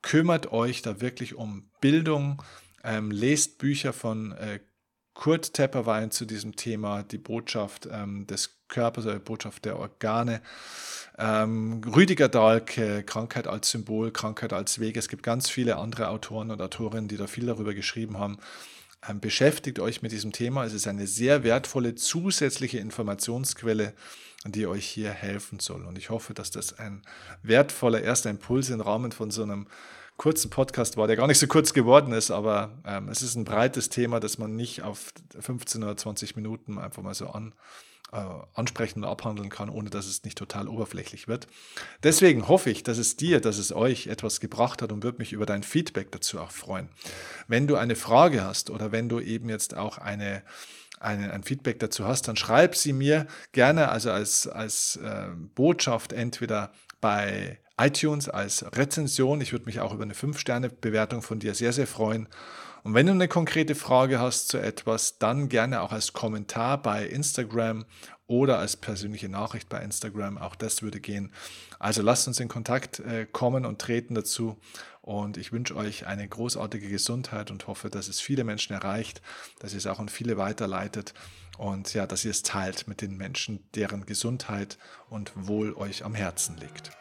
[0.01, 2.43] kümmert euch da wirklich um Bildung.
[2.83, 4.59] Ähm, lest Bücher von äh,
[5.19, 10.41] Kurt Tepperwein zu diesem Thema, die Botschaft ähm, des Körpers oder die Botschaft der Organe.
[11.17, 14.95] Ähm, Rüdiger Dahlke, Krankheit als Symbol, Krankheit als Weg.
[14.95, 18.37] Es gibt ganz viele andere Autoren und Autorinnen, die da viel darüber geschrieben haben.
[19.09, 20.63] Ähm, beschäftigt euch mit diesem Thema.
[20.63, 23.91] Es ist eine sehr wertvolle zusätzliche Informationsquelle,
[24.45, 25.83] die euch hier helfen soll.
[25.83, 27.01] Und ich hoffe, dass das ein
[27.43, 29.67] wertvoller erster Impuls im Rahmen von so einem
[30.19, 33.45] kurzen Podcast war, der gar nicht so kurz geworden ist, aber ähm, es ist ein
[33.45, 37.55] breites Thema, das man nicht auf 15 oder 20 Minuten einfach mal so an,
[38.11, 38.17] äh,
[38.53, 41.47] ansprechen und abhandeln kann, ohne dass es nicht total oberflächlich wird.
[42.03, 45.31] Deswegen hoffe ich, dass es dir, dass es euch etwas gebracht hat und würde mich
[45.31, 46.89] über dein Feedback dazu auch freuen.
[47.47, 50.43] Wenn du eine Frage hast oder wenn du eben jetzt auch eine
[50.99, 56.73] ein, Feedback dazu hast, dann schreib sie mir gerne also als, als äh, Botschaft entweder
[56.99, 59.41] bei iTunes als Rezension.
[59.41, 62.27] Ich würde mich auch über eine 5-Sterne-Bewertung von dir sehr, sehr freuen.
[62.83, 67.05] Und wenn du eine konkrete Frage hast zu etwas, dann gerne auch als Kommentar bei
[67.05, 67.85] Instagram
[68.27, 70.37] oder als persönliche Nachricht bei Instagram.
[70.37, 71.31] Auch das würde gehen.
[71.79, 74.57] Also lasst uns in Kontakt äh, kommen und treten dazu.
[75.01, 79.21] Und ich wünsche euch eine großartige Gesundheit und hoffe, dass es viele Menschen erreicht,
[79.59, 81.13] dass ihr es auch an viele weiterleitet
[81.57, 84.77] und ja, dass ihr es teilt mit den Menschen, deren Gesundheit
[85.09, 86.98] und Wohl euch am Herzen liegt.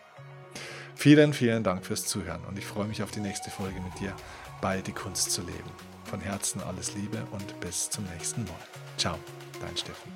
[1.00, 4.12] Vielen, vielen Dank fürs Zuhören und ich freue mich auf die nächste Folge mit dir
[4.60, 5.70] bei Die Kunst zu leben.
[6.02, 8.58] Von Herzen alles Liebe und bis zum nächsten Mal.
[8.96, 9.16] Ciao,
[9.60, 10.10] dein Steffen.